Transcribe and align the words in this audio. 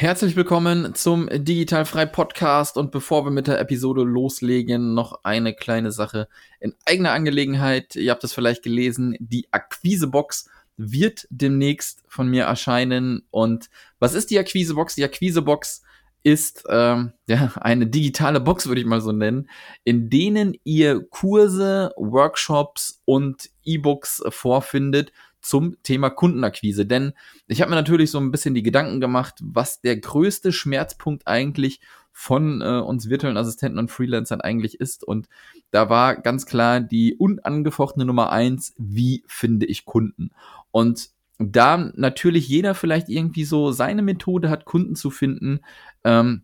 Herzlich 0.00 0.36
willkommen 0.36 0.94
zum 0.94 1.28
Digitalfrei 1.28 2.06
Podcast 2.06 2.76
und 2.76 2.92
bevor 2.92 3.26
wir 3.26 3.32
mit 3.32 3.48
der 3.48 3.58
Episode 3.58 4.04
loslegen, 4.04 4.94
noch 4.94 5.24
eine 5.24 5.54
kleine 5.54 5.90
Sache 5.90 6.28
in 6.60 6.72
eigener 6.84 7.10
Angelegenheit. 7.10 7.96
Ihr 7.96 8.12
habt 8.12 8.22
es 8.22 8.32
vielleicht 8.32 8.62
gelesen, 8.62 9.16
die 9.18 9.48
Akquisebox 9.50 10.48
wird 10.76 11.26
demnächst 11.30 12.04
von 12.06 12.28
mir 12.28 12.44
erscheinen. 12.44 13.26
Und 13.32 13.70
was 13.98 14.14
ist 14.14 14.30
die 14.30 14.38
Akquisebox? 14.38 14.94
Die 14.94 15.02
Akquisebox 15.02 15.82
ist 16.22 16.62
ähm, 16.68 17.12
ja, 17.26 17.54
eine 17.56 17.88
digitale 17.88 18.38
Box, 18.38 18.68
würde 18.68 18.80
ich 18.80 18.86
mal 18.86 19.00
so 19.00 19.10
nennen, 19.10 19.50
in 19.82 20.10
denen 20.10 20.56
ihr 20.62 21.08
Kurse, 21.10 21.90
Workshops 21.96 23.02
und 23.04 23.50
E-Books 23.64 24.22
vorfindet 24.28 25.10
zum 25.40 25.76
Thema 25.82 26.10
Kundenakquise. 26.10 26.86
Denn 26.86 27.12
ich 27.46 27.60
habe 27.60 27.70
mir 27.70 27.76
natürlich 27.76 28.10
so 28.10 28.18
ein 28.18 28.30
bisschen 28.30 28.54
die 28.54 28.62
Gedanken 28.62 29.00
gemacht, 29.00 29.36
was 29.42 29.80
der 29.80 29.96
größte 29.96 30.52
Schmerzpunkt 30.52 31.26
eigentlich 31.26 31.80
von 32.12 32.62
äh, 32.62 32.80
uns 32.80 33.08
virtuellen 33.08 33.36
Assistenten 33.36 33.78
und 33.78 33.90
Freelancern 33.90 34.40
eigentlich 34.40 34.80
ist. 34.80 35.04
Und 35.04 35.28
da 35.70 35.88
war 35.88 36.16
ganz 36.16 36.46
klar 36.46 36.80
die 36.80 37.14
unangefochtene 37.14 38.04
Nummer 38.04 38.32
eins, 38.32 38.74
wie 38.76 39.22
finde 39.26 39.66
ich 39.66 39.84
Kunden? 39.84 40.30
Und 40.72 41.10
da 41.38 41.92
natürlich 41.94 42.48
jeder 42.48 42.74
vielleicht 42.74 43.08
irgendwie 43.08 43.44
so 43.44 43.70
seine 43.70 44.02
Methode 44.02 44.50
hat, 44.50 44.64
Kunden 44.64 44.96
zu 44.96 45.10
finden, 45.10 45.60
ähm, 46.02 46.42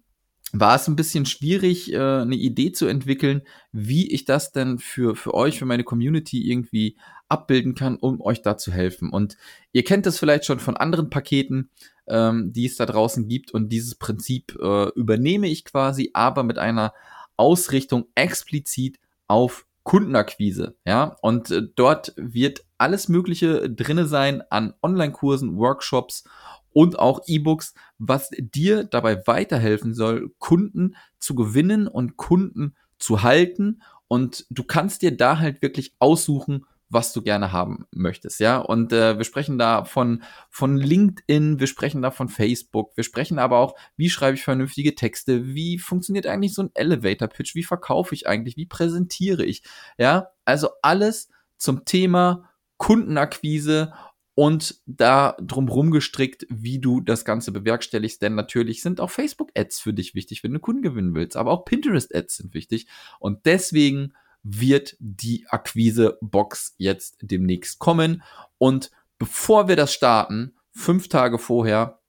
war 0.52 0.76
es 0.76 0.86
ein 0.86 0.94
bisschen 0.94 1.26
schwierig, 1.26 1.92
äh, 1.92 1.98
eine 1.98 2.36
Idee 2.36 2.70
zu 2.70 2.86
entwickeln, 2.86 3.42
wie 3.72 4.12
ich 4.12 4.24
das 4.24 4.52
denn 4.52 4.78
für, 4.78 5.16
für 5.16 5.34
euch, 5.34 5.58
für 5.58 5.66
meine 5.66 5.82
Community 5.82 6.48
irgendwie 6.48 6.96
abbilden 7.34 7.74
kann, 7.74 7.96
um 7.96 8.20
euch 8.20 8.42
da 8.42 8.56
zu 8.56 8.72
helfen. 8.72 9.10
Und 9.10 9.36
ihr 9.72 9.84
kennt 9.84 10.06
das 10.06 10.18
vielleicht 10.18 10.46
schon 10.46 10.60
von 10.60 10.76
anderen 10.76 11.10
Paketen, 11.10 11.70
ähm, 12.06 12.52
die 12.52 12.66
es 12.66 12.76
da 12.76 12.86
draußen 12.86 13.28
gibt. 13.28 13.52
Und 13.52 13.68
dieses 13.68 13.94
Prinzip 13.94 14.56
äh, 14.60 14.88
übernehme 14.94 15.48
ich 15.48 15.64
quasi, 15.64 16.10
aber 16.14 16.42
mit 16.42 16.58
einer 16.58 16.94
Ausrichtung 17.36 18.06
explizit 18.14 18.98
auf 19.28 19.66
Kundenakquise. 19.82 20.76
Ja, 20.86 21.16
und 21.20 21.50
äh, 21.50 21.62
dort 21.74 22.14
wird 22.16 22.64
alles 22.78 23.08
Mögliche 23.08 23.70
drinne 23.70 24.06
sein 24.06 24.42
an 24.50 24.74
Online-Kursen, 24.82 25.56
Workshops 25.56 26.24
und 26.72 26.98
auch 26.98 27.20
E-Books, 27.26 27.74
was 27.98 28.30
dir 28.30 28.84
dabei 28.84 29.26
weiterhelfen 29.26 29.94
soll, 29.94 30.32
Kunden 30.38 30.96
zu 31.18 31.34
gewinnen 31.34 31.86
und 31.86 32.16
Kunden 32.16 32.74
zu 32.98 33.22
halten. 33.22 33.82
Und 34.08 34.46
du 34.50 34.64
kannst 34.64 35.02
dir 35.02 35.16
da 35.16 35.38
halt 35.38 35.62
wirklich 35.62 35.94
aussuchen, 35.98 36.66
was 36.94 37.12
du 37.12 37.22
gerne 37.22 37.52
haben 37.52 37.86
möchtest, 37.90 38.40
ja. 38.40 38.58
Und 38.58 38.92
äh, 38.92 39.18
wir 39.18 39.24
sprechen 39.24 39.58
da 39.58 39.84
von, 39.84 40.22
von 40.48 40.76
LinkedIn, 40.76 41.60
wir 41.60 41.66
sprechen 41.66 42.00
da 42.00 42.10
von 42.10 42.28
Facebook, 42.28 42.96
wir 42.96 43.04
sprechen 43.04 43.38
aber 43.38 43.58
auch, 43.58 43.74
wie 43.96 44.08
schreibe 44.08 44.36
ich 44.36 44.44
vernünftige 44.44 44.94
Texte, 44.94 45.54
wie 45.54 45.78
funktioniert 45.78 46.26
eigentlich 46.26 46.54
so 46.54 46.62
ein 46.62 46.70
Elevator-Pitch, 46.74 47.54
wie 47.54 47.64
verkaufe 47.64 48.14
ich 48.14 48.26
eigentlich, 48.26 48.56
wie 48.56 48.66
präsentiere 48.66 49.44
ich, 49.44 49.62
ja. 49.98 50.28
Also 50.46 50.70
alles 50.80 51.28
zum 51.58 51.84
Thema 51.84 52.50
Kundenakquise 52.78 53.92
und 54.34 54.80
da 54.86 55.36
drumherum 55.40 55.90
gestrickt, 55.90 56.46
wie 56.50 56.80
du 56.80 57.00
das 57.00 57.24
Ganze 57.24 57.52
bewerkstelligst. 57.52 58.20
Denn 58.20 58.34
natürlich 58.34 58.82
sind 58.82 59.00
auch 59.00 59.10
Facebook-Ads 59.10 59.80
für 59.80 59.94
dich 59.94 60.14
wichtig, 60.14 60.42
wenn 60.42 60.52
du 60.52 60.58
Kunden 60.58 60.82
gewinnen 60.82 61.14
willst. 61.14 61.36
Aber 61.36 61.52
auch 61.52 61.64
Pinterest-Ads 61.64 62.36
sind 62.36 62.54
wichtig. 62.54 62.88
Und 63.20 63.46
deswegen 63.46 64.12
wird 64.44 64.94
die 65.00 65.46
Akquise-Box 65.48 66.74
jetzt 66.78 67.16
demnächst 67.22 67.80
kommen. 67.80 68.22
Und 68.58 68.90
bevor 69.18 69.66
wir 69.68 69.74
das 69.74 69.92
starten, 69.92 70.54
fünf 70.70 71.08
Tage 71.08 71.38
vorher, 71.38 72.00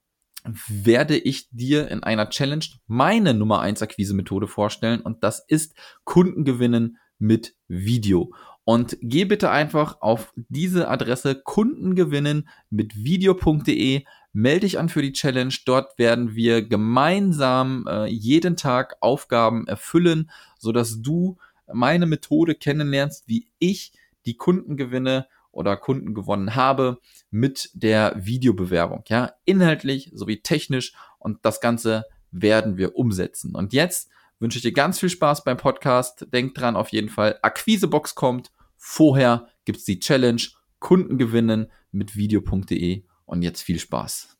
werde 0.67 1.17
ich 1.17 1.49
dir 1.49 1.87
in 1.89 2.03
einer 2.03 2.29
Challenge 2.29 2.65
meine 2.85 3.33
Nummer 3.33 3.61
eins 3.61 3.81
Akquise-Methode 3.81 4.47
vorstellen. 4.47 5.01
Und 5.01 5.23
das 5.23 5.43
ist 5.47 5.75
Kundengewinnen 6.03 6.97
mit 7.17 7.55
Video. 7.67 8.31
Und 8.63 8.97
geh 9.01 9.25
bitte 9.25 9.51
einfach 9.51 10.01
auf 10.01 10.33
diese 10.35 10.87
Adresse 10.87 11.35
Kundengewinnen 11.35 12.49
mit 12.69 12.95
video.de. 12.95 14.03
Melde 14.33 14.59
dich 14.61 14.79
an 14.79 14.89
für 14.89 15.01
die 15.01 15.13
Challenge. 15.13 15.53
Dort 15.65 15.97
werden 15.97 16.35
wir 16.35 16.67
gemeinsam 16.67 17.85
äh, 17.87 18.07
jeden 18.07 18.57
Tag 18.57 18.97
Aufgaben 19.01 19.67
erfüllen, 19.67 20.29
sodass 20.59 21.01
du 21.01 21.37
meine 21.71 22.05
Methode 22.05 22.55
kennenlernst, 22.55 23.27
wie 23.27 23.49
ich 23.59 23.93
die 24.25 24.37
Kunden 24.37 24.77
gewinne 24.77 25.27
oder 25.51 25.77
Kunden 25.77 26.13
gewonnen 26.13 26.55
habe 26.55 26.99
mit 27.31 27.69
der 27.73 28.13
Videobewerbung. 28.17 29.03
Ja, 29.07 29.33
inhaltlich 29.45 30.11
sowie 30.13 30.41
technisch 30.41 30.93
und 31.19 31.39
das 31.43 31.61
Ganze 31.61 32.05
werden 32.31 32.77
wir 32.77 32.95
umsetzen. 32.95 33.55
Und 33.55 33.73
jetzt 33.73 34.09
wünsche 34.39 34.57
ich 34.57 34.63
dir 34.63 34.73
ganz 34.73 34.99
viel 34.99 35.09
Spaß 35.09 35.43
beim 35.43 35.57
Podcast. 35.57 36.27
Denk 36.33 36.55
dran 36.55 36.75
auf 36.75 36.89
jeden 36.89 37.09
Fall, 37.09 37.39
Akquisebox 37.41 38.15
kommt. 38.15 38.51
Vorher 38.75 39.47
gibt's 39.63 39.85
die 39.85 39.99
Challenge 39.99 40.41
Kunden 40.79 41.17
gewinnen 41.17 41.71
mit 41.91 42.15
video.de 42.15 43.05
und 43.25 43.41
jetzt 43.41 43.61
viel 43.61 43.79
Spaß. 43.79 44.35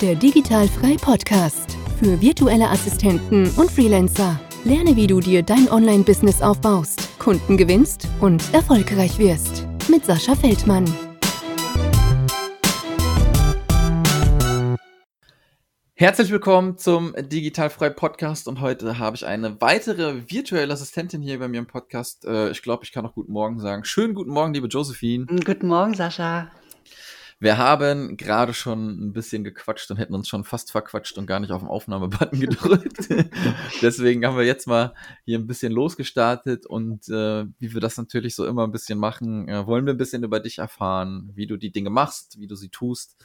Der 0.00 0.14
Digitalfrei 0.14 0.96
Podcast 0.96 1.76
für 1.96 2.20
virtuelle 2.20 2.68
Assistenten 2.68 3.50
und 3.56 3.70
Freelancer. 3.70 4.38
Lerne, 4.64 4.96
wie 4.96 5.06
du 5.06 5.20
dir 5.20 5.42
dein 5.42 5.70
Online-Business 5.70 6.42
aufbaust, 6.42 7.18
Kunden 7.18 7.56
gewinnst 7.56 8.06
und 8.20 8.42
erfolgreich 8.52 9.18
wirst. 9.18 9.66
Mit 9.88 10.04
Sascha 10.04 10.34
Feldmann. 10.34 10.84
Herzlich 15.94 16.30
willkommen 16.30 16.76
zum 16.76 17.14
Digitalfrei 17.18 17.88
Podcast 17.88 18.48
und 18.48 18.60
heute 18.60 18.98
habe 18.98 19.16
ich 19.16 19.24
eine 19.24 19.58
weitere 19.62 20.30
virtuelle 20.30 20.74
Assistentin 20.74 21.22
hier 21.22 21.38
bei 21.38 21.48
mir 21.48 21.58
im 21.58 21.66
Podcast. 21.66 22.26
Äh, 22.26 22.50
ich 22.50 22.60
glaube, 22.60 22.84
ich 22.84 22.92
kann 22.92 23.02
noch 23.02 23.14
guten 23.14 23.32
Morgen 23.32 23.60
sagen. 23.60 23.84
Schönen 23.84 24.12
guten 24.12 24.30
Morgen, 24.30 24.52
liebe 24.52 24.66
Josephine. 24.66 25.24
Guten 25.24 25.68
Morgen, 25.68 25.94
Sascha. 25.94 26.50
Wir 27.38 27.58
haben 27.58 28.16
gerade 28.16 28.54
schon 28.54 29.08
ein 29.08 29.12
bisschen 29.12 29.44
gequatscht 29.44 29.90
und 29.90 29.98
hätten 29.98 30.14
uns 30.14 30.26
schon 30.26 30.44
fast 30.44 30.70
verquatscht 30.70 31.18
und 31.18 31.26
gar 31.26 31.38
nicht 31.38 31.50
auf 31.50 31.60
den 31.60 31.68
Aufnahmebutton 31.68 32.40
gedrückt. 32.40 33.08
Deswegen 33.82 34.24
haben 34.24 34.38
wir 34.38 34.44
jetzt 34.44 34.66
mal 34.66 34.94
hier 35.26 35.38
ein 35.38 35.46
bisschen 35.46 35.72
losgestartet 35.72 36.64
und 36.64 37.08
äh, 37.08 37.44
wie 37.58 37.74
wir 37.74 37.80
das 37.82 37.98
natürlich 37.98 38.34
so 38.34 38.46
immer 38.46 38.64
ein 38.66 38.72
bisschen 38.72 38.98
machen, 38.98 39.48
äh, 39.48 39.66
wollen 39.66 39.84
wir 39.84 39.92
ein 39.92 39.98
bisschen 39.98 40.24
über 40.24 40.40
dich 40.40 40.58
erfahren, 40.58 41.30
wie 41.34 41.46
du 41.46 41.58
die 41.58 41.72
Dinge 41.72 41.90
machst, 41.90 42.40
wie 42.40 42.46
du 42.46 42.56
sie 42.56 42.70
tust. 42.70 43.16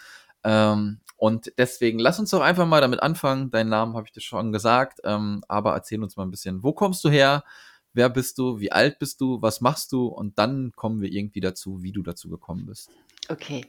Ähm, 0.44 1.00
und 1.16 1.54
deswegen 1.58 2.00
lass 2.00 2.20
uns 2.20 2.32
doch 2.32 2.42
einfach 2.42 2.66
mal 2.66 2.82
damit 2.82 3.02
anfangen. 3.02 3.50
Deinen 3.50 3.70
Namen 3.70 3.96
habe 3.96 4.08
ich 4.08 4.12
dir 4.12 4.22
schon 4.22 4.52
gesagt, 4.52 5.00
ähm, 5.06 5.42
aber 5.48 5.74
erzähl 5.74 6.04
uns 6.04 6.18
mal 6.18 6.24
ein 6.24 6.32
bisschen, 6.32 6.64
wo 6.64 6.74
kommst 6.74 7.04
du 7.06 7.10
her? 7.10 7.46
Wer 7.94 8.10
bist 8.10 8.38
du? 8.38 8.60
Wie 8.60 8.72
alt 8.72 9.00
bist 9.00 9.22
du? 9.22 9.42
Was 9.42 9.62
machst 9.62 9.92
du? 9.92 10.08
Und 10.08 10.38
dann 10.40 10.72
kommen 10.76 11.02
wir 11.02 11.12
irgendwie 11.12 11.42
dazu, 11.42 11.84
wie 11.84 11.92
du 11.92 12.04
dazu 12.04 12.30
gekommen 12.30 12.66
bist. 12.66 12.90
Okay. 13.32 13.66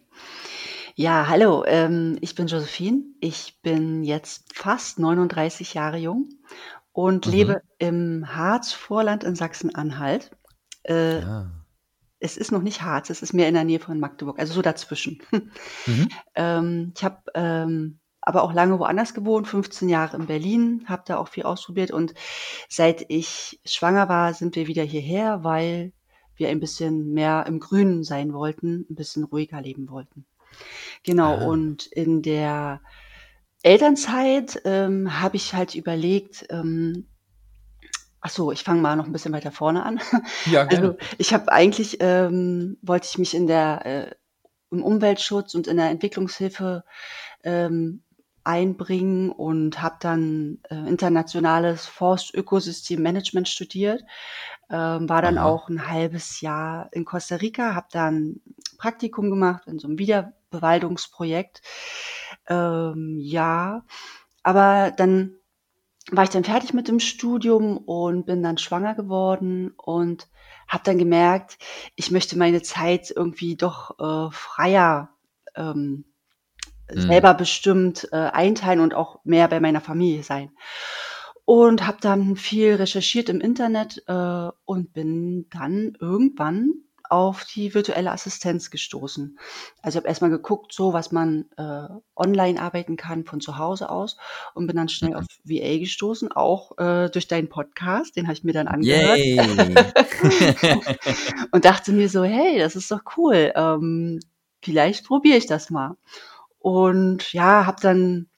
Ja, 0.96 1.28
hallo, 1.28 1.64
ähm, 1.66 2.18
ich 2.20 2.34
bin 2.34 2.48
Josephine. 2.48 3.02
Ich 3.20 3.60
bin 3.62 4.02
jetzt 4.02 4.58
fast 4.58 4.98
39 4.98 5.74
Jahre 5.74 5.98
jung 5.98 6.28
und 6.92 7.26
Mhm. 7.26 7.32
lebe 7.32 7.62
im 7.78 8.34
Harzvorland 8.34 9.22
in 9.22 9.36
Sachsen-Anhalt. 9.36 10.32
Äh, 10.82 11.20
Ja. 11.20 11.46
es 12.18 12.36
ist 12.36 12.50
noch 12.50 12.62
nicht 12.62 12.82
Harz, 12.82 13.08
es 13.10 13.22
ist 13.22 13.34
mehr 13.34 13.46
in 13.46 13.54
der 13.54 13.62
Nähe 13.64 13.78
von 13.78 14.00
Magdeburg, 14.00 14.40
also 14.40 14.52
so 14.52 14.62
dazwischen. 14.62 15.22
Mhm. 15.86 16.08
Ähm, 16.34 16.92
ich 16.96 17.04
habe 17.04 17.22
ähm, 17.34 18.00
aber 18.20 18.42
auch 18.42 18.52
lange 18.52 18.78
woanders 18.80 19.14
gewohnt, 19.14 19.46
15 19.48 19.88
Jahre 19.88 20.16
in 20.16 20.26
Berlin, 20.26 20.84
habe 20.88 21.02
da 21.06 21.18
auch 21.18 21.28
viel 21.28 21.44
ausprobiert 21.44 21.90
und 21.92 22.14
seit 22.68 23.04
ich 23.08 23.60
schwanger 23.64 24.08
war, 24.08 24.34
sind 24.34 24.56
wir 24.56 24.66
wieder 24.66 24.82
hierher, 24.82 25.44
weil 25.44 25.92
wir 26.36 26.48
ein 26.48 26.60
bisschen 26.60 27.12
mehr 27.12 27.44
im 27.46 27.60
Grünen 27.60 28.04
sein 28.04 28.32
wollten, 28.32 28.86
ein 28.90 28.94
bisschen 28.94 29.24
ruhiger 29.24 29.60
leben 29.60 29.88
wollten. 29.90 30.24
Genau, 31.02 31.34
Ah. 31.38 31.44
und 31.46 31.86
in 31.86 32.22
der 32.22 32.80
Elternzeit, 33.62 34.60
ähm, 34.64 35.20
habe 35.20 35.36
ich 35.36 35.54
halt 35.54 35.74
überlegt, 35.74 36.46
ähm 36.50 37.06
ach 38.24 38.30
so, 38.30 38.52
ich 38.52 38.62
fange 38.62 38.80
mal 38.80 38.94
noch 38.96 39.06
ein 39.06 39.12
bisschen 39.12 39.32
weiter 39.32 39.50
vorne 39.50 39.84
an. 39.84 40.00
Ja, 40.46 40.62
Also, 40.68 40.94
gerne. 40.94 40.98
ich 41.18 41.34
habe 41.34 41.50
eigentlich 41.50 41.96
ähm, 42.00 42.78
wollte 42.82 43.08
ich 43.10 43.18
mich 43.18 43.34
in 43.34 43.46
der 43.48 43.84
äh, 43.86 44.10
im 44.70 44.82
Umweltschutz 44.84 45.54
und 45.54 45.66
in 45.66 45.76
der 45.76 45.90
Entwicklungshilfe, 45.90 46.84
ähm, 47.44 48.02
einbringen 48.44 49.30
und 49.30 49.82
habe 49.82 49.96
dann, 50.00 50.58
äh, 50.70 50.74
internationales 50.88 51.86
Forstökosystemmanagement 51.86 53.48
studiert. 53.48 54.02
Ähm, 54.72 55.06
war 55.08 55.20
dann 55.20 55.36
Aha. 55.36 55.46
auch 55.46 55.68
ein 55.68 55.86
halbes 55.88 56.40
Jahr 56.40 56.88
in 56.92 57.04
Costa 57.04 57.36
Rica, 57.36 57.74
habe 57.74 57.88
dann 57.92 58.40
Praktikum 58.78 59.28
gemacht 59.28 59.64
in 59.66 59.78
so 59.78 59.86
einem 59.86 59.98
Wiederbewaldungsprojekt. 59.98 61.60
Ähm, 62.48 63.18
ja, 63.20 63.84
aber 64.42 64.90
dann 64.96 65.34
war 66.10 66.24
ich 66.24 66.30
dann 66.30 66.44
fertig 66.44 66.72
mit 66.72 66.88
dem 66.88 67.00
Studium 67.00 67.76
und 67.76 68.24
bin 68.24 68.42
dann 68.42 68.56
schwanger 68.56 68.94
geworden 68.94 69.72
und 69.76 70.28
habe 70.66 70.84
dann 70.84 70.98
gemerkt, 70.98 71.58
ich 71.94 72.10
möchte 72.10 72.38
meine 72.38 72.62
Zeit 72.62 73.12
irgendwie 73.14 73.56
doch, 73.56 73.98
äh, 74.00 74.32
freier, 74.32 75.10
ähm, 75.54 76.06
mhm. 76.90 77.00
selber 77.00 77.34
bestimmt 77.34 78.08
äh, 78.10 78.16
einteilen 78.16 78.80
und 78.80 78.94
auch 78.94 79.20
mehr 79.24 79.48
bei 79.48 79.60
meiner 79.60 79.82
Familie 79.82 80.22
sein. 80.22 80.50
Und 81.44 81.86
habe 81.86 81.98
dann 82.00 82.36
viel 82.36 82.74
recherchiert 82.74 83.28
im 83.28 83.40
Internet 83.40 84.02
äh, 84.06 84.48
und 84.64 84.92
bin 84.92 85.48
dann 85.50 85.96
irgendwann 86.00 86.82
auf 87.12 87.44
die 87.44 87.74
virtuelle 87.74 88.10
Assistenz 88.10 88.70
gestoßen. 88.70 89.38
Also 89.82 89.98
habe 89.98 90.08
erstmal 90.08 90.30
geguckt, 90.30 90.72
so 90.72 90.94
was 90.94 91.12
man 91.12 91.44
äh, 91.58 91.88
online 92.16 92.58
arbeiten 92.58 92.96
kann 92.96 93.26
von 93.26 93.42
zu 93.42 93.58
Hause 93.58 93.90
aus 93.90 94.16
und 94.54 94.66
bin 94.66 94.76
dann 94.76 94.88
schnell 94.88 95.10
mhm. 95.10 95.16
auf 95.16 95.26
VA 95.44 95.78
gestoßen, 95.78 96.32
auch 96.32 96.78
äh, 96.78 97.10
durch 97.10 97.28
deinen 97.28 97.50
Podcast, 97.50 98.16
den 98.16 98.28
habe 98.28 98.32
ich 98.32 98.44
mir 98.44 98.54
dann 98.54 98.66
angehört 98.66 99.20
und 101.52 101.66
dachte 101.66 101.92
mir 101.92 102.08
so, 102.08 102.24
hey, 102.24 102.58
das 102.58 102.76
ist 102.76 102.90
doch 102.90 103.02
cool, 103.18 103.52
ähm, 103.54 104.20
vielleicht 104.62 105.04
probiere 105.04 105.36
ich 105.36 105.46
das 105.46 105.68
mal. 105.68 105.98
Und 106.60 107.34
ja, 107.34 107.66
habe 107.66 107.82
dann 107.82 108.30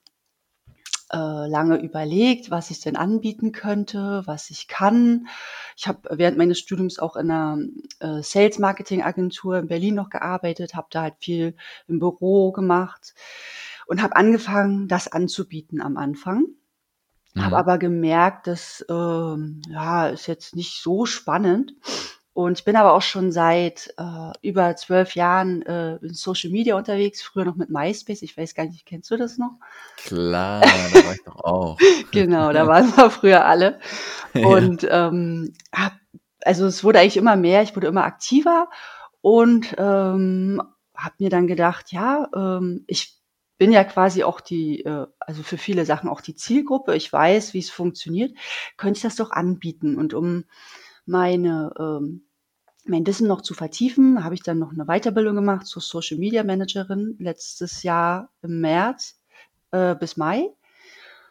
lange 1.16 1.80
überlegt, 1.80 2.50
was 2.50 2.70
ich 2.70 2.80
denn 2.80 2.96
anbieten 2.96 3.52
könnte, 3.52 4.22
was 4.26 4.50
ich 4.50 4.68
kann. 4.68 5.28
Ich 5.76 5.86
habe 5.86 6.08
während 6.12 6.38
meines 6.38 6.58
Studiums 6.58 6.98
auch 6.98 7.16
in 7.16 7.30
einer 7.30 7.58
äh, 8.00 8.22
Sales 8.22 8.58
Marketing 8.58 9.02
Agentur 9.02 9.58
in 9.58 9.68
Berlin 9.68 9.94
noch 9.94 10.10
gearbeitet, 10.10 10.74
habe 10.74 10.88
da 10.90 11.02
halt 11.02 11.14
viel 11.18 11.56
im 11.88 11.98
Büro 11.98 12.52
gemacht 12.52 13.14
und 13.86 14.02
habe 14.02 14.16
angefangen, 14.16 14.88
das 14.88 15.08
anzubieten 15.08 15.80
am 15.80 15.96
Anfang. 15.96 16.46
Mhm. 17.34 17.44
Habe 17.44 17.56
aber 17.58 17.78
gemerkt, 17.78 18.46
das 18.46 18.84
ähm, 18.88 19.62
ja, 19.68 20.08
ist 20.08 20.26
jetzt 20.26 20.56
nicht 20.56 20.80
so 20.82 21.06
spannend 21.06 21.74
und 22.34 22.58
ich 22.58 22.64
bin 22.64 22.74
aber 22.74 22.92
auch 22.94 23.02
schon 23.02 23.30
seit 23.30 23.94
äh, 23.96 24.32
über 24.42 24.74
zwölf 24.74 25.14
Jahren 25.14 25.62
äh, 25.62 25.96
in 25.96 26.14
Social 26.14 26.50
Media 26.50 26.76
unterwegs, 26.76 27.22
früher 27.22 27.44
noch 27.44 27.54
mit 27.54 27.70
MySpace. 27.70 28.22
Ich 28.22 28.36
weiß 28.36 28.56
gar 28.56 28.64
nicht, 28.64 28.84
kennst 28.84 29.08
du 29.12 29.16
das 29.16 29.38
noch? 29.38 29.52
Klar, 29.96 30.62
da 30.62 31.04
war 31.04 31.12
ich 31.14 31.24
doch 31.24 31.36
auch. 31.36 31.78
genau, 32.10 32.52
da 32.52 32.66
waren 32.66 32.88
wir 32.96 33.10
früher 33.10 33.46
alle. 33.46 33.78
Und 34.34 34.82
ja. 34.82 35.08
ähm, 35.08 35.52
hab, 35.72 35.92
also 36.42 36.66
es 36.66 36.82
wurde 36.82 36.98
eigentlich 36.98 37.16
immer 37.16 37.36
mehr, 37.36 37.62
ich 37.62 37.76
wurde 37.76 37.86
immer 37.86 38.04
aktiver 38.04 38.68
und 39.20 39.74
ähm, 39.78 40.60
habe 40.94 41.14
mir 41.18 41.30
dann 41.30 41.46
gedacht, 41.46 41.92
ja, 41.92 42.28
ähm, 42.34 42.84
ich 42.88 43.16
bin 43.58 43.72
ja 43.72 43.84
quasi 43.84 44.24
auch 44.24 44.40
die, 44.40 44.84
äh, 44.84 45.06
also 45.20 45.42
für 45.42 45.56
viele 45.56 45.86
Sachen 45.86 46.10
auch 46.10 46.20
die 46.20 46.34
Zielgruppe. 46.34 46.96
Ich 46.96 47.12
weiß, 47.12 47.54
wie 47.54 47.60
es 47.60 47.70
funktioniert. 47.70 48.36
Könnte 48.76 48.98
ich 48.98 49.02
das 49.02 49.16
doch 49.16 49.30
anbieten? 49.30 49.96
Und 49.96 50.12
um 50.12 50.44
meine 51.06 51.72
ähm, 51.78 52.24
mein 52.86 53.06
Wissen 53.06 53.26
noch 53.26 53.40
zu 53.40 53.54
vertiefen, 53.54 54.24
habe 54.24 54.34
ich 54.34 54.42
dann 54.42 54.58
noch 54.58 54.72
eine 54.72 54.84
Weiterbildung 54.84 55.34
gemacht 55.34 55.66
zur 55.66 55.80
Social 55.80 56.18
Media 56.18 56.44
Managerin 56.44 57.16
letztes 57.18 57.82
Jahr 57.82 58.30
im 58.42 58.60
März 58.60 59.20
äh, 59.70 59.94
bis 59.94 60.16
Mai. 60.16 60.50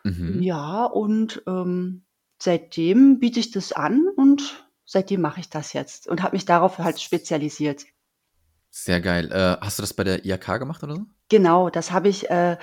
Mhm. 0.04 0.42
Ja, 0.42 0.86
und 0.86 1.44
ähm, 1.48 2.04
seitdem 2.40 3.20
biete 3.20 3.40
ich 3.40 3.52
das 3.52 3.72
an 3.72 4.08
und 4.16 4.68
seitdem 4.86 5.22
mache 5.22 5.40
ich 5.40 5.50
das 5.50 5.74
jetzt 5.74 6.08
und 6.08 6.24
habe 6.24 6.36
mich 6.36 6.46
darauf 6.46 6.80
halt 6.80 7.00
spezialisiert. 7.00 7.86
Sehr 8.76 9.02
geil. 9.02 9.32
Äh, 9.32 9.64
hast 9.64 9.78
du 9.78 9.84
das 9.84 9.94
bei 9.94 10.04
der 10.04 10.26
IHK 10.26 10.58
gemacht 10.58 10.82
oder 10.82 10.96
so? 10.96 11.06
Genau, 11.30 11.70
das 11.70 11.92
habe 11.92 12.10
ich, 12.10 12.32
äh, 12.32 12.58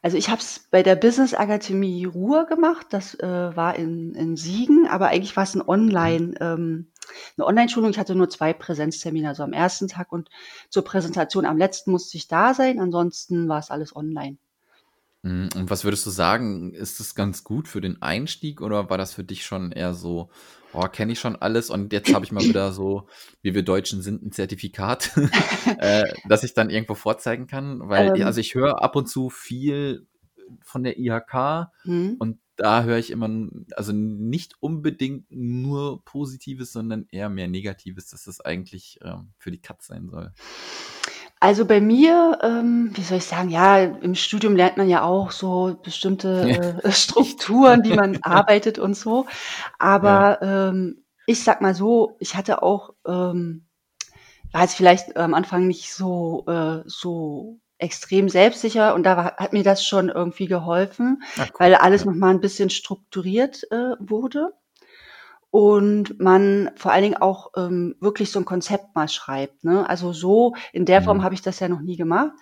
also 0.00 0.16
ich 0.16 0.30
habe 0.30 0.40
es 0.40 0.66
bei 0.70 0.82
der 0.82 0.96
Business 0.96 1.34
Akademie 1.34 2.06
Ruhr 2.06 2.46
gemacht. 2.46 2.86
Das 2.88 3.14
äh, 3.20 3.26
war 3.54 3.76
in, 3.76 4.14
in 4.14 4.38
Siegen, 4.38 4.88
aber 4.88 5.08
eigentlich 5.08 5.36
war 5.36 5.44
es 5.44 5.54
ein 5.54 5.60
Online, 5.60 6.32
ähm, 6.40 6.86
eine 7.36 7.46
Online-Schulung. 7.46 7.90
Ich 7.90 7.98
hatte 7.98 8.14
nur 8.14 8.30
zwei 8.30 8.54
Präsenztermine, 8.54 9.28
also 9.28 9.42
am 9.42 9.52
ersten 9.52 9.86
Tag 9.86 10.12
und 10.12 10.30
zur 10.70 10.82
Präsentation 10.82 11.44
am 11.44 11.58
letzten 11.58 11.90
musste 11.90 12.16
ich 12.16 12.26
da 12.26 12.54
sein. 12.54 12.80
Ansonsten 12.80 13.46
war 13.46 13.58
es 13.58 13.70
alles 13.70 13.94
online. 13.94 14.38
Mhm, 15.24 15.50
und 15.54 15.68
was 15.68 15.84
würdest 15.84 16.06
du 16.06 16.10
sagen, 16.10 16.72
ist 16.72 17.00
das 17.00 17.14
ganz 17.14 17.44
gut 17.44 17.68
für 17.68 17.82
den 17.82 18.00
Einstieg 18.00 18.62
oder 18.62 18.88
war 18.88 18.96
das 18.96 19.12
für 19.12 19.24
dich 19.24 19.44
schon 19.44 19.72
eher 19.72 19.92
so, 19.92 20.30
oh, 20.72 20.86
kenne 20.88 21.12
ich 21.12 21.20
schon 21.20 21.36
alles 21.36 21.70
und 21.70 21.92
jetzt 21.92 22.12
habe 22.14 22.24
ich 22.24 22.32
mal 22.32 22.44
wieder 22.44 22.72
so, 22.72 23.08
wie 23.42 23.54
wir 23.54 23.62
Deutschen 23.62 24.02
sind, 24.02 24.22
ein 24.22 24.32
Zertifikat, 24.32 25.12
äh, 25.78 26.12
dass 26.28 26.44
ich 26.44 26.54
dann 26.54 26.70
irgendwo 26.70 26.94
vorzeigen 26.94 27.46
kann? 27.46 27.88
Weil, 27.88 28.16
ähm, 28.16 28.26
also 28.26 28.40
ich 28.40 28.54
höre 28.54 28.82
ab 28.82 28.96
und 28.96 29.08
zu 29.08 29.30
viel 29.30 30.06
von 30.62 30.82
der 30.82 30.98
IHK 30.98 31.68
mhm. 31.84 32.16
und 32.18 32.38
da 32.56 32.82
höre 32.82 32.98
ich 32.98 33.10
immer, 33.10 33.30
also 33.74 33.92
nicht 33.92 34.54
unbedingt 34.60 35.24
nur 35.30 36.04
Positives, 36.04 36.72
sondern 36.72 37.06
eher 37.10 37.30
mehr 37.30 37.48
Negatives, 37.48 38.08
dass 38.08 38.24
das 38.24 38.42
eigentlich 38.42 38.98
ähm, 39.02 39.32
für 39.38 39.50
die 39.50 39.62
Katz 39.62 39.86
sein 39.86 40.10
soll. 40.10 40.34
Also 41.42 41.64
bei 41.64 41.80
mir, 41.80 42.38
ähm, 42.42 42.90
wie 42.94 43.00
soll 43.02 43.16
ich 43.16 43.24
sagen, 43.24 43.48
ja, 43.48 43.78
im 43.82 44.14
Studium 44.14 44.54
lernt 44.56 44.76
man 44.76 44.90
ja 44.90 45.02
auch 45.02 45.30
so 45.30 45.78
bestimmte 45.82 46.46
Ja. 46.46 46.78
äh, 46.80 46.92
Strukturen, 46.92 47.82
die 47.82 47.94
man 47.94 48.18
arbeitet 48.22 48.78
und 48.78 48.94
so. 48.94 49.24
Ja. 49.24 49.30
Aber 49.78 50.42
ähm, 50.42 51.04
ich 51.26 51.42
sag 51.42 51.62
mal 51.62 51.74
so, 51.74 52.16
ich 52.20 52.36
hatte 52.36 52.62
auch, 52.62 52.90
ähm, 53.06 53.66
war 54.52 54.62
jetzt 54.62 54.74
vielleicht 54.74 55.16
am 55.16 55.32
Anfang 55.32 55.66
nicht 55.66 55.94
so, 55.94 56.44
äh, 56.46 56.82
so 56.86 57.58
extrem 57.78 58.28
selbstsicher 58.28 58.94
und 58.94 59.04
da 59.04 59.16
war, 59.16 59.36
hat 59.36 59.54
mir 59.54 59.62
das 59.62 59.82
schon 59.84 60.10
irgendwie 60.10 60.46
geholfen, 60.46 61.22
Ach 61.38 61.48
cool, 61.48 61.56
weil 61.58 61.74
alles 61.76 62.04
ja. 62.04 62.10
noch 62.10 62.18
mal 62.18 62.30
ein 62.30 62.40
bisschen 62.40 62.68
strukturiert 62.68 63.62
äh, 63.70 63.94
wurde 63.98 64.52
und 65.50 66.20
man 66.20 66.70
vor 66.76 66.92
allen 66.92 67.02
Dingen 67.02 67.20
auch 67.20 67.52
ähm, 67.56 67.96
wirklich 68.00 68.30
so 68.30 68.38
ein 68.38 68.44
Konzept 68.44 68.94
mal 68.94 69.08
schreibt. 69.08 69.64
Ne? 69.64 69.88
Also 69.88 70.12
so 70.12 70.54
in 70.72 70.84
der 70.84 71.02
Form 71.02 71.18
mhm. 71.18 71.22
habe 71.24 71.34
ich 71.34 71.42
das 71.42 71.60
ja 71.60 71.68
noch 71.68 71.80
nie 71.80 71.96
gemacht, 71.96 72.32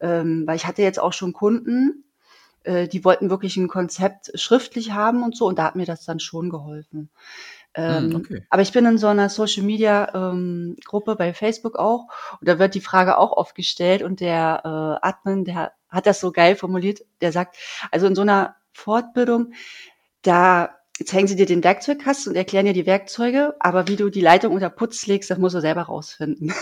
ähm, 0.00 0.44
weil 0.46 0.56
ich 0.56 0.66
hatte 0.66 0.82
jetzt 0.82 1.00
auch 1.00 1.12
schon 1.12 1.32
Kunden, 1.32 2.04
äh, 2.64 2.88
die 2.88 3.04
wollten 3.04 3.30
wirklich 3.30 3.56
ein 3.56 3.68
Konzept 3.68 4.32
schriftlich 4.34 4.92
haben 4.92 5.22
und 5.22 5.36
so 5.36 5.46
und 5.46 5.58
da 5.58 5.64
hat 5.64 5.76
mir 5.76 5.86
das 5.86 6.04
dann 6.04 6.18
schon 6.20 6.50
geholfen. 6.50 7.10
Ähm, 7.74 8.08
mhm, 8.08 8.16
okay. 8.16 8.46
Aber 8.50 8.62
ich 8.62 8.72
bin 8.72 8.86
in 8.86 8.98
so 8.98 9.06
einer 9.06 9.28
Social 9.28 9.62
Media 9.62 10.12
ähm, 10.14 10.76
Gruppe 10.84 11.14
bei 11.14 11.32
Facebook 11.34 11.76
auch 11.76 12.08
und 12.40 12.48
da 12.48 12.58
wird 12.58 12.74
die 12.74 12.80
Frage 12.80 13.18
auch 13.18 13.32
oft 13.32 13.54
gestellt 13.54 14.02
und 14.02 14.18
der 14.18 14.62
äh, 14.64 15.06
Admin, 15.06 15.44
der 15.44 15.72
hat 15.88 16.06
das 16.06 16.18
so 16.18 16.32
geil 16.32 16.56
formuliert, 16.56 17.02
der 17.20 17.30
sagt, 17.30 17.56
also 17.92 18.06
in 18.06 18.16
so 18.16 18.22
einer 18.22 18.56
Fortbildung, 18.72 19.52
da 20.22 20.77
zeigen 21.04 21.28
sie 21.28 21.36
dir 21.36 21.46
den 21.46 21.62
Werkzeugkasten 21.62 22.32
und 22.32 22.36
erklären 22.36 22.66
dir 22.66 22.72
die 22.72 22.86
Werkzeuge, 22.86 23.54
aber 23.60 23.88
wie 23.88 23.96
du 23.96 24.10
die 24.10 24.20
Leitung 24.20 24.52
unter 24.52 24.70
Putz 24.70 25.06
legst, 25.06 25.30
das 25.30 25.38
musst 25.38 25.54
du 25.54 25.60
selber 25.60 25.82
rausfinden. 25.82 26.52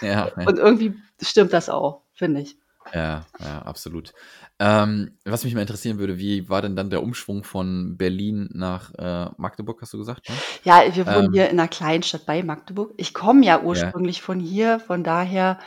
Ja, 0.00 0.28
ja, 0.36 0.46
Und 0.46 0.58
irgendwie 0.58 0.94
stimmt 1.22 1.52
das 1.52 1.68
auch, 1.68 2.02
finde 2.12 2.42
ich. 2.42 2.56
Ja, 2.94 3.26
ja, 3.40 3.62
absolut. 3.62 4.12
Ähm, 4.58 5.18
was 5.24 5.44
mich 5.44 5.54
mal 5.54 5.60
interessieren 5.60 5.98
würde, 5.98 6.18
wie 6.18 6.48
war 6.48 6.62
denn 6.62 6.76
dann 6.76 6.90
der 6.90 7.02
Umschwung 7.02 7.44
von 7.44 7.96
Berlin 7.96 8.48
nach 8.52 8.94
äh, 8.94 9.30
Magdeburg, 9.36 9.82
hast 9.82 9.92
du 9.92 9.98
gesagt? 9.98 10.28
Ne? 10.28 10.34
Ja, 10.64 10.82
wir 10.94 11.06
wohnen 11.06 11.26
ähm, 11.26 11.32
hier 11.32 11.50
in 11.50 11.58
einer 11.58 11.68
kleinen 11.68 12.02
Stadt 12.02 12.26
bei 12.26 12.42
Magdeburg. 12.42 12.94
Ich 12.96 13.12
komme 13.12 13.44
ja 13.44 13.60
ursprünglich 13.60 14.22
von 14.22 14.40
hier, 14.40 14.80
von 14.80 15.04
daher 15.04 15.58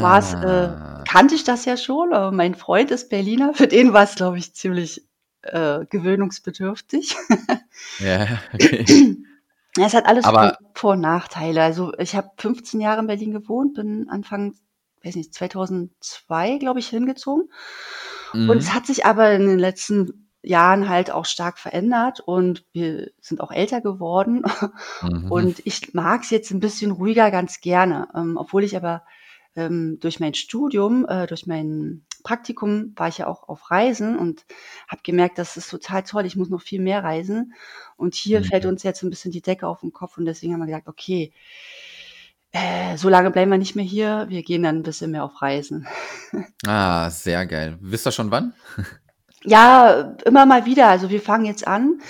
war 0.00 0.18
es, 0.18 0.34
äh, 0.34 0.36
ah. 0.36 1.04
kannte 1.08 1.34
ich 1.34 1.44
das 1.44 1.64
ja 1.64 1.76
schon, 1.76 2.12
aber 2.12 2.32
mein 2.32 2.54
Freund 2.54 2.90
ist 2.90 3.10
Berliner, 3.10 3.54
für 3.54 3.68
den 3.68 3.92
war 3.92 4.04
es, 4.04 4.14
glaube 4.14 4.38
ich, 4.38 4.54
ziemlich 4.54 5.07
äh, 5.52 5.86
gewöhnungsbedürftig. 5.88 7.16
Ja, 8.00 8.26
okay. 8.54 9.16
Es 9.80 9.94
hat 9.94 10.06
alles 10.06 10.24
Aber, 10.24 10.58
Vor- 10.74 10.92
und 10.92 11.00
Nachteile. 11.00 11.62
Also 11.62 11.92
ich 11.98 12.16
habe 12.16 12.30
15 12.36 12.80
Jahre 12.80 13.00
in 13.00 13.06
Berlin 13.06 13.32
gewohnt, 13.32 13.74
bin 13.74 14.08
Anfang, 14.08 14.54
weiß 15.04 15.16
nicht, 15.16 15.34
2002, 15.34 16.58
glaube 16.58 16.80
ich, 16.80 16.88
hingezogen. 16.88 17.50
Mhm. 18.32 18.50
Und 18.50 18.58
es 18.58 18.74
hat 18.74 18.86
sich 18.86 19.06
aber 19.06 19.32
in 19.32 19.46
den 19.46 19.58
letzten 19.58 20.28
Jahren 20.42 20.88
halt 20.88 21.10
auch 21.10 21.26
stark 21.26 21.58
verändert 21.58 22.20
und 22.20 22.64
wir 22.72 23.10
sind 23.20 23.40
auch 23.40 23.50
älter 23.50 23.80
geworden. 23.80 24.42
Mhm. 25.02 25.30
Und 25.30 25.66
ich 25.66 25.94
mag 25.94 26.22
es 26.22 26.30
jetzt 26.30 26.50
ein 26.50 26.60
bisschen 26.60 26.90
ruhiger 26.90 27.30
ganz 27.30 27.60
gerne, 27.60 28.08
ähm, 28.14 28.36
obwohl 28.36 28.64
ich 28.64 28.76
aber 28.76 29.04
ähm, 29.56 29.98
durch 30.00 30.20
mein 30.20 30.34
Studium, 30.34 31.06
äh, 31.08 31.26
durch 31.26 31.46
mein 31.46 32.04
Praktikum 32.22 32.92
war 32.96 33.08
ich 33.08 33.18
ja 33.18 33.26
auch 33.26 33.48
auf 33.48 33.70
Reisen 33.70 34.18
und 34.18 34.44
habe 34.86 35.02
gemerkt, 35.02 35.38
das 35.38 35.56
ist 35.56 35.70
total 35.70 36.02
toll, 36.02 36.26
ich 36.26 36.36
muss 36.36 36.48
noch 36.48 36.62
viel 36.62 36.80
mehr 36.80 37.04
reisen. 37.04 37.54
Und 37.96 38.14
hier 38.14 38.40
mhm. 38.40 38.44
fällt 38.44 38.66
uns 38.66 38.82
jetzt 38.82 39.02
ein 39.02 39.10
bisschen 39.10 39.32
die 39.32 39.42
Decke 39.42 39.66
auf 39.66 39.80
den 39.80 39.92
Kopf 39.92 40.18
und 40.18 40.24
deswegen 40.24 40.52
haben 40.52 40.60
wir 40.60 40.66
gesagt, 40.66 40.88
okay, 40.88 41.32
äh, 42.52 42.96
so 42.96 43.08
lange 43.08 43.30
bleiben 43.30 43.50
wir 43.50 43.58
nicht 43.58 43.76
mehr 43.76 43.84
hier, 43.84 44.26
wir 44.28 44.42
gehen 44.42 44.62
dann 44.62 44.76
ein 44.76 44.82
bisschen 44.82 45.10
mehr 45.10 45.24
auf 45.24 45.42
Reisen. 45.42 45.86
Ah, 46.66 47.08
sehr 47.08 47.46
geil. 47.46 47.78
Wisst 47.80 48.06
ihr 48.06 48.12
schon 48.12 48.30
wann? 48.30 48.52
Ja, 49.44 50.14
immer 50.26 50.44
mal 50.44 50.66
wieder. 50.66 50.88
Also 50.88 51.08
wir 51.10 51.22
fangen 51.22 51.46
jetzt 51.46 51.66
an. 51.66 52.00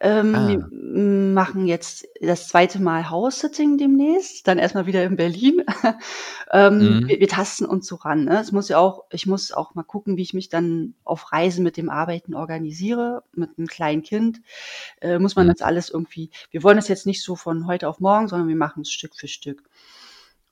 Ähm, 0.00 0.34
ah. 0.34 0.48
Wir 0.48 0.68
machen 0.70 1.66
jetzt 1.66 2.06
das 2.20 2.48
zweite 2.48 2.80
Mal 2.80 3.10
House-Sitting 3.10 3.78
demnächst, 3.78 4.46
dann 4.48 4.58
erstmal 4.58 4.86
wieder 4.86 5.04
in 5.04 5.16
Berlin. 5.16 5.62
ähm, 6.52 6.78
mhm. 6.78 7.08
wir, 7.08 7.20
wir, 7.20 7.28
tasten 7.28 7.66
uns 7.66 7.86
so 7.86 7.96
ran. 7.96 8.24
Ne? 8.24 8.40
Es 8.40 8.52
muss 8.52 8.68
ja 8.68 8.78
auch, 8.78 9.04
ich 9.10 9.26
muss 9.26 9.52
auch 9.52 9.74
mal 9.74 9.82
gucken, 9.82 10.16
wie 10.16 10.22
ich 10.22 10.34
mich 10.34 10.48
dann 10.48 10.94
auf 11.04 11.32
Reisen 11.32 11.62
mit 11.62 11.76
dem 11.76 11.90
Arbeiten 11.90 12.34
organisiere, 12.34 13.22
mit 13.32 13.50
einem 13.56 13.66
kleinen 13.66 14.02
Kind. 14.02 14.40
Äh, 15.00 15.18
muss 15.18 15.36
man 15.36 15.46
mhm. 15.46 15.52
das 15.52 15.62
alles 15.62 15.90
irgendwie, 15.90 16.30
wir 16.50 16.62
wollen 16.62 16.76
das 16.76 16.88
jetzt 16.88 17.06
nicht 17.06 17.22
so 17.22 17.36
von 17.36 17.66
heute 17.66 17.88
auf 17.88 18.00
morgen, 18.00 18.28
sondern 18.28 18.48
wir 18.48 18.56
machen 18.56 18.82
es 18.82 18.90
Stück 18.90 19.14
für 19.14 19.28
Stück. 19.28 19.62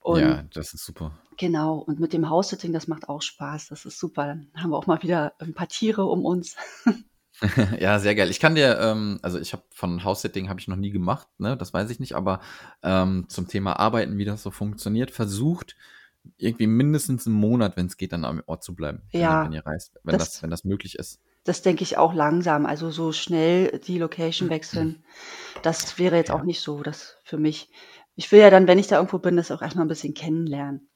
Und 0.00 0.20
Ja, 0.20 0.44
das 0.52 0.74
ist 0.74 0.84
super. 0.84 1.12
genau, 1.38 1.76
und 1.78 1.98
mit 1.98 2.12
dem 2.12 2.28
House-Sitting, 2.28 2.74
das 2.74 2.88
macht 2.88 3.08
auch 3.08 3.22
Spaß. 3.22 3.68
Das 3.68 3.86
ist 3.86 3.98
super. 3.98 4.26
Dann 4.26 4.48
haben 4.54 4.70
wir 4.70 4.76
auch 4.76 4.86
mal 4.86 5.02
wieder 5.02 5.32
ein 5.38 5.54
paar 5.54 5.68
Tiere 5.68 6.04
um 6.04 6.24
uns. 6.26 6.56
Ja, 7.80 7.98
sehr 7.98 8.14
geil. 8.14 8.30
Ich 8.30 8.40
kann 8.40 8.54
dir, 8.54 8.78
ähm, 8.80 9.18
also 9.22 9.38
ich 9.38 9.52
habe 9.52 9.62
von 9.70 10.04
House-Sitting 10.04 10.48
habe 10.48 10.60
ich 10.60 10.68
noch 10.68 10.76
nie 10.76 10.90
gemacht, 10.90 11.28
ne, 11.38 11.56
das 11.56 11.72
weiß 11.74 11.90
ich 11.90 12.00
nicht, 12.00 12.14
aber 12.14 12.40
ähm, 12.82 13.26
zum 13.28 13.48
Thema 13.48 13.78
Arbeiten, 13.78 14.18
wie 14.18 14.24
das 14.24 14.42
so 14.42 14.50
funktioniert, 14.50 15.10
versucht 15.10 15.76
irgendwie 16.38 16.66
mindestens 16.66 17.26
einen 17.26 17.36
Monat, 17.36 17.76
wenn 17.76 17.86
es 17.86 17.96
geht, 17.98 18.12
dann 18.12 18.24
am 18.24 18.42
Ort 18.46 18.62
zu 18.64 18.74
bleiben, 18.74 19.02
wenn 19.16 19.28
ihr, 19.28 19.42
wenn 19.42 19.52
Ja, 19.52 19.52
ihr 19.52 19.66
reist, 19.66 19.98
wenn 20.04 20.16
das, 20.16 20.18
das, 20.18 20.42
wenn 20.42 20.50
das 20.50 20.64
möglich 20.64 20.96
ist. 20.98 21.20
das 21.44 21.62
denke 21.62 21.82
ich 21.82 21.96
auch 21.98 22.14
langsam. 22.14 22.66
Also 22.66 22.90
so 22.90 23.12
schnell 23.12 23.78
die 23.80 23.98
Location 23.98 24.48
wechseln, 24.50 25.04
das 25.62 25.98
wäre 25.98 26.16
jetzt 26.16 26.30
auch 26.30 26.42
Ja. 26.42 26.44
nicht 26.44 26.60
so, 26.62 26.82
das 26.82 27.18
für 27.24 27.38
mich. 27.38 27.70
Ich 28.16 28.30
will 28.32 28.40
ja 28.40 28.50
dann, 28.50 28.66
wenn 28.68 28.78
ich 28.78 28.86
da 28.88 28.96
irgendwo 28.96 29.18
bin, 29.18 29.36
das 29.36 29.50
auch 29.50 29.62
erstmal 29.62 29.84
ein 29.86 29.88
bisschen 29.88 30.14
kennenlernen. 30.14 30.88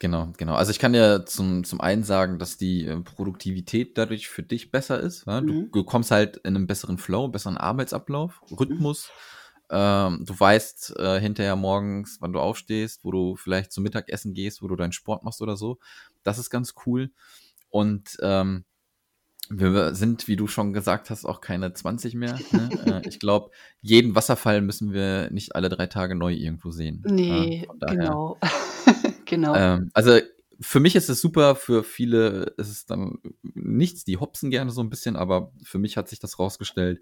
Genau, 0.00 0.32
genau. 0.36 0.54
Also 0.54 0.70
ich 0.70 0.78
kann 0.78 0.92
dir 0.92 1.24
zum, 1.26 1.64
zum 1.64 1.80
einen 1.80 2.02
sagen, 2.02 2.38
dass 2.38 2.56
die 2.56 2.84
äh, 2.86 3.00
Produktivität 3.00 3.96
dadurch 3.96 4.28
für 4.28 4.42
dich 4.42 4.70
besser 4.70 5.00
ist. 5.00 5.26
Ja? 5.26 5.40
Du, 5.40 5.52
Mhm. 5.52 5.70
du 5.72 5.84
kommst 5.84 6.10
halt 6.10 6.36
in 6.38 6.56
einen 6.56 6.66
besseren 6.66 6.98
Flow, 6.98 7.28
besseren 7.28 7.56
Arbeitsablauf, 7.56 8.40
Mhm. 8.50 8.56
Rhythmus. 8.56 9.10
Ähm, 9.70 10.24
du 10.26 10.38
weißt 10.38 10.96
äh, 10.98 11.20
hinterher 11.20 11.56
morgens, 11.56 12.18
wann 12.20 12.32
du 12.32 12.40
aufstehst, 12.40 13.04
wo 13.04 13.12
du 13.12 13.36
vielleicht 13.36 13.72
zum 13.72 13.82
Mittagessen 13.82 14.34
gehst, 14.34 14.62
wo 14.62 14.68
du 14.68 14.76
deinen 14.76 14.92
Sport 14.92 15.24
machst 15.24 15.40
oder 15.40 15.56
so. 15.56 15.78
Das 16.22 16.38
ist 16.38 16.50
ganz 16.50 16.74
cool. 16.86 17.10
Und 17.70 18.18
ähm, 18.20 18.64
wir 19.50 19.94
sind, 19.94 20.26
wie 20.28 20.36
du 20.36 20.46
schon 20.46 20.72
gesagt 20.72 21.10
hast, 21.10 21.24
auch 21.24 21.40
keine 21.40 21.72
20 21.72 22.14
mehr. 22.14 22.40
Ne? 22.50 23.02
Äh, 23.04 23.08
ich 23.08 23.18
glaube, 23.20 23.50
jeden 23.80 24.14
Wasserfall 24.14 24.60
müssen 24.60 24.92
wir 24.92 25.30
nicht 25.30 25.54
alle 25.54 25.68
drei 25.68 25.86
Tage 25.86 26.14
neu 26.14 26.32
irgendwo 26.32 26.70
sehen. 26.70 27.02
Ja? 27.06 27.12
Nee, 27.14 27.68
daher. 27.78 27.96
genau. 27.96 28.38
Genau. 29.34 29.54
Ähm, 29.54 29.90
also 29.94 30.18
für 30.60 30.80
mich 30.80 30.94
ist 30.94 31.08
es 31.08 31.20
super, 31.20 31.56
für 31.56 31.82
viele 31.82 32.54
ist 32.56 32.70
es 32.70 32.86
dann 32.86 33.18
nichts, 33.42 34.04
die 34.04 34.18
hopsen 34.18 34.50
gerne 34.50 34.70
so 34.70 34.80
ein 34.80 34.90
bisschen, 34.90 35.16
aber 35.16 35.52
für 35.62 35.78
mich 35.78 35.96
hat 35.96 36.08
sich 36.08 36.20
das 36.20 36.38
rausgestellt, 36.38 37.00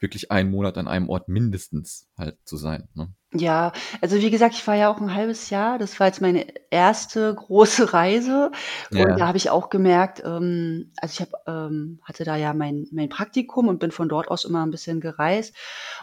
wirklich 0.00 0.30
einen 0.30 0.50
Monat 0.50 0.78
an 0.78 0.88
einem 0.88 1.08
Ort 1.08 1.28
mindestens 1.28 2.08
halt 2.16 2.38
zu 2.44 2.56
sein. 2.56 2.88
Ne? 2.94 3.12
Ja, 3.32 3.72
also 4.00 4.16
wie 4.16 4.30
gesagt, 4.30 4.54
ich 4.54 4.66
war 4.66 4.74
ja 4.74 4.90
auch 4.92 5.00
ein 5.00 5.14
halbes 5.14 5.50
Jahr. 5.50 5.78
Das 5.78 6.00
war 6.00 6.08
jetzt 6.08 6.20
meine 6.20 6.46
erste 6.70 7.32
große 7.32 7.92
Reise. 7.92 8.50
Und 8.92 9.20
da 9.20 9.28
habe 9.28 9.36
ich 9.38 9.50
auch 9.50 9.68
gemerkt, 9.70 10.20
ähm, 10.24 10.92
also 10.96 11.12
ich 11.12 11.20
habe, 11.20 11.32
ähm, 11.46 12.00
hatte 12.02 12.24
da 12.24 12.34
ja 12.34 12.52
mein, 12.54 12.88
mein 12.90 13.08
Praktikum 13.08 13.68
und 13.68 13.78
bin 13.78 13.92
von 13.92 14.08
dort 14.08 14.28
aus 14.28 14.44
immer 14.44 14.64
ein 14.66 14.72
bisschen 14.72 15.00
gereist 15.00 15.54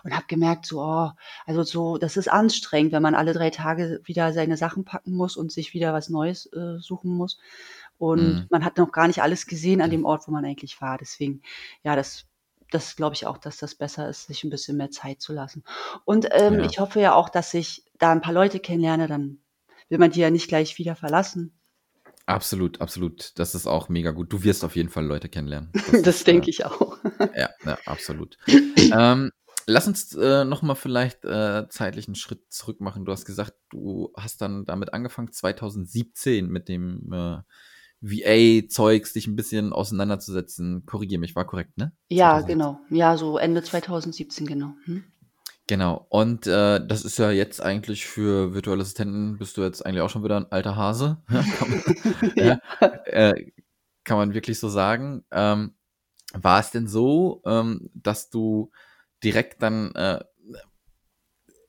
und 0.06 0.14
habe 0.16 0.26
gemerkt, 0.28 0.66
so, 0.68 0.82
oh, 0.82 1.12
also 1.46 1.64
so, 1.64 1.98
das 1.98 2.16
ist 2.16 2.32
anstrengend, 2.32 2.94
wenn 2.94 3.02
man 3.04 3.16
alle 3.16 3.34
drei 3.34 3.50
Tage 3.50 4.00
wieder 4.06 4.32
seine 4.32 4.56
Sachen 4.56 4.86
packen 4.86 5.14
muss 5.14 5.36
und 5.36 5.52
sich 5.52 5.74
wieder 5.74 5.92
was 5.94 6.08
Neues 6.10 6.46
äh, 6.54 6.80
suchen 6.80 7.12
muss. 7.14 7.40
Und 7.98 8.42
Mhm. 8.44 8.48
man 8.50 8.64
hat 8.64 8.78
noch 8.78 8.92
gar 8.94 9.08
nicht 9.08 9.22
alles 9.22 9.48
gesehen 9.48 9.82
an 9.82 9.90
dem 9.92 10.06
Ort, 10.06 10.28
wo 10.28 10.32
man 10.32 10.46
eigentlich 10.46 10.80
war. 10.82 10.98
Deswegen, 10.98 11.42
ja, 11.84 11.96
das, 11.96 12.26
das 12.72 12.96
glaube 12.96 13.16
ich 13.16 13.26
auch, 13.26 13.38
dass 13.38 13.58
das 13.58 13.76
besser 13.76 14.10
ist, 14.10 14.28
sich 14.28 14.44
ein 14.44 14.50
bisschen 14.50 14.78
mehr 14.78 14.92
Zeit 14.92 15.22
zu 15.22 15.34
lassen. 15.34 15.64
Und 16.06 16.28
ähm, 16.32 16.60
Ja. 16.60 16.66
ich 16.66 16.80
hoffe 16.80 17.00
ja 17.00 17.14
auch, 17.16 17.30
dass 17.30 17.54
ich 17.54 17.84
da 17.98 18.12
ein 18.12 18.22
paar 18.22 18.34
Leute 18.34 18.60
kennenlerne, 18.60 19.08
dann 19.08 19.40
will 19.90 20.00
man 20.00 20.12
die 20.12 20.20
ja 20.20 20.30
nicht 20.30 20.48
gleich 20.48 20.78
wieder 20.78 20.96
verlassen. 20.96 21.54
Absolut, 22.26 22.82
absolut. 22.82 23.32
Das 23.40 23.56
ist 23.56 23.68
auch 23.68 23.88
mega 23.88 24.12
gut. 24.12 24.34
Du 24.34 24.44
wirst 24.44 24.66
auf 24.66 24.76
jeden 24.76 24.90
Fall 24.90 25.06
Leute 25.06 25.30
kennenlernen. 25.30 25.72
Das 25.92 26.02
Das 26.02 26.22
äh, 26.24 26.26
denke 26.26 26.50
ich 26.50 26.66
auch. 26.66 26.98
ja, 27.36 27.50
ja, 27.66 27.78
absolut. 27.86 28.38
ähm, 28.92 29.32
lass 29.66 29.88
uns 29.88 30.14
äh, 30.14 30.44
nochmal 30.44 30.76
vielleicht 30.76 31.24
äh, 31.24 31.70
zeitlich 31.70 32.08
einen 32.10 32.16
Schritt 32.16 32.52
zurück 32.52 32.82
machen. 32.82 33.06
Du 33.06 33.14
hast 33.14 33.24
gesagt, 33.24 33.54
du 33.70 34.12
hast 34.18 34.42
dann 34.42 34.66
damit 34.66 34.94
angefangen, 34.94 35.32
2017 35.32 36.48
mit 36.48 36.68
dem 36.68 37.14
äh, 37.14 37.38
VA-Zeugs 38.02 39.14
dich 39.14 39.28
ein 39.28 39.36
bisschen 39.36 39.74
auseinanderzusetzen. 39.74 40.86
Korrigier 40.86 41.20
mich, 41.20 41.36
war 41.36 41.46
korrekt, 41.46 41.78
ne? 41.78 41.92
Ja, 42.10 42.40
2017. 42.40 42.48
genau. 42.58 42.80
Ja, 42.90 43.18
so 43.18 43.38
Ende 43.38 43.64
2017, 43.64 44.46
genau. 44.46 44.74
Hm? 44.86 45.04
Genau. 45.68 46.06
Und 46.10 46.48
äh, 46.48 46.86
das 46.86 47.04
ist 47.04 47.18
ja 47.20 47.30
jetzt 47.32 47.62
eigentlich 47.62 48.06
für 48.06 48.54
virtuelle 48.54 48.82
Assistenten, 48.82 49.38
bist 49.38 49.58
du 49.58 49.64
jetzt 49.64 49.86
eigentlich 49.86 50.02
auch 50.02 50.10
schon 50.10 50.24
wieder 50.24 50.38
ein 50.38 50.52
alter 50.52 50.76
Hase. 50.76 51.18
Kann, 51.28 51.70
man, 51.70 52.34
ja, 52.36 52.60
äh, 53.06 53.52
kann 54.04 54.18
man 54.18 54.34
wirklich 54.34 54.60
so 54.60 54.70
sagen. 54.70 55.26
Ähm, 55.32 55.74
war 56.34 56.60
es 56.60 56.72
denn 56.72 56.88
so, 56.88 57.42
ähm, 57.46 57.90
dass 57.94 58.30
du 58.30 58.72
direkt 59.24 59.62
dann, 59.62 59.94
äh, 59.96 60.24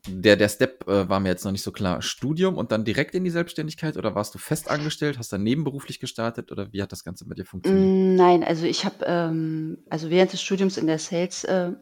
der, 0.09 0.37
der 0.37 0.49
Step 0.49 0.87
äh, 0.89 1.09
war 1.09 1.21
mir 1.21 1.29
jetzt 1.31 1.45
noch 1.45 1.53
nicht 1.53 1.63
so 1.63 1.73
klar, 1.73 2.03
Studium 2.03 2.57
und 2.57 2.73
dann 2.73 2.85
direkt 2.85 3.15
in 3.15 3.25
die 3.25 3.31
Selbstständigkeit 3.31 3.97
oder 3.97 4.15
warst 4.15 4.35
du 4.35 4.39
fest 4.39 4.71
angestellt, 4.71 5.19
hast 5.19 5.33
dann 5.33 5.43
nebenberuflich 5.43 6.01
gestartet 6.01 6.51
oder 6.53 6.73
wie 6.73 6.83
hat 6.83 6.93
das 6.93 7.05
Ganze 7.05 7.27
bei 7.27 7.35
dir 7.35 7.45
funktioniert? 7.47 7.93
Mm, 7.93 8.15
Nein, 8.15 8.45
also 8.45 8.67
ich 8.67 8.85
habe 8.85 9.05
ähm, 9.07 9.79
also 9.91 10.11
während 10.11 10.33
des 10.33 10.43
Studiums 10.43 10.77
in 10.77 10.87
der 10.87 10.99
Sales 10.99 11.45
äh, 11.45 11.73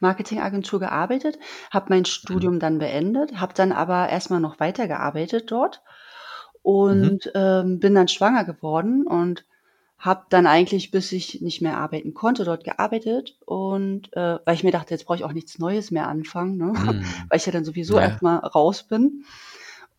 Marketingagentur 0.00 0.80
gearbeitet, 0.80 1.38
habe 1.70 1.86
mein 1.90 2.04
Mhm. 2.22 2.48
Studium 2.48 2.58
dann 2.60 2.78
beendet, 2.78 3.40
habe 3.40 3.54
dann 3.54 3.72
aber 3.72 4.08
erstmal 4.08 4.40
noch 4.40 4.60
weitergearbeitet 4.60 5.50
dort 5.50 5.82
Mhm. 6.86 7.08
und 7.12 7.30
ähm, 7.34 7.80
bin 7.80 7.94
dann 7.94 8.08
schwanger 8.08 8.44
geworden 8.44 9.06
und 9.06 9.46
habe 9.98 10.26
dann 10.30 10.46
eigentlich, 10.46 10.90
bis 10.92 11.10
ich 11.12 11.40
nicht 11.40 11.60
mehr 11.60 11.76
arbeiten 11.78 12.14
konnte, 12.14 12.44
dort 12.44 12.62
gearbeitet 12.64 13.36
und 13.46 14.12
äh, 14.16 14.38
weil 14.44 14.54
ich 14.54 14.62
mir 14.64 14.70
dachte, 14.70 14.94
jetzt 14.94 15.06
brauche 15.06 15.16
ich 15.18 15.24
auch 15.24 15.32
nichts 15.32 15.58
Neues 15.58 15.90
mehr 15.90 16.06
anfangen, 16.08 16.56
ne? 16.56 16.66
Mhm. 16.66 17.04
weil 17.28 17.38
ich 17.38 17.46
ja 17.46 17.52
dann 17.52 17.64
sowieso 17.64 17.96
Ja. 17.96 18.02
erstmal 18.08 18.38
raus 18.38 18.84
bin. 18.84 19.24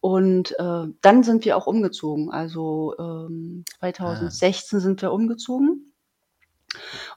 Und 0.02 0.58
äh, 0.58 0.86
dann 1.02 1.24
sind 1.24 1.44
wir 1.44 1.58
auch 1.58 1.68
umgezogen. 1.68 2.32
Also 2.32 2.96
ähm, 2.98 3.66
Ah. 3.82 3.92
2016 3.92 4.80
sind 4.80 5.02
wir 5.02 5.12
umgezogen. 5.12 5.89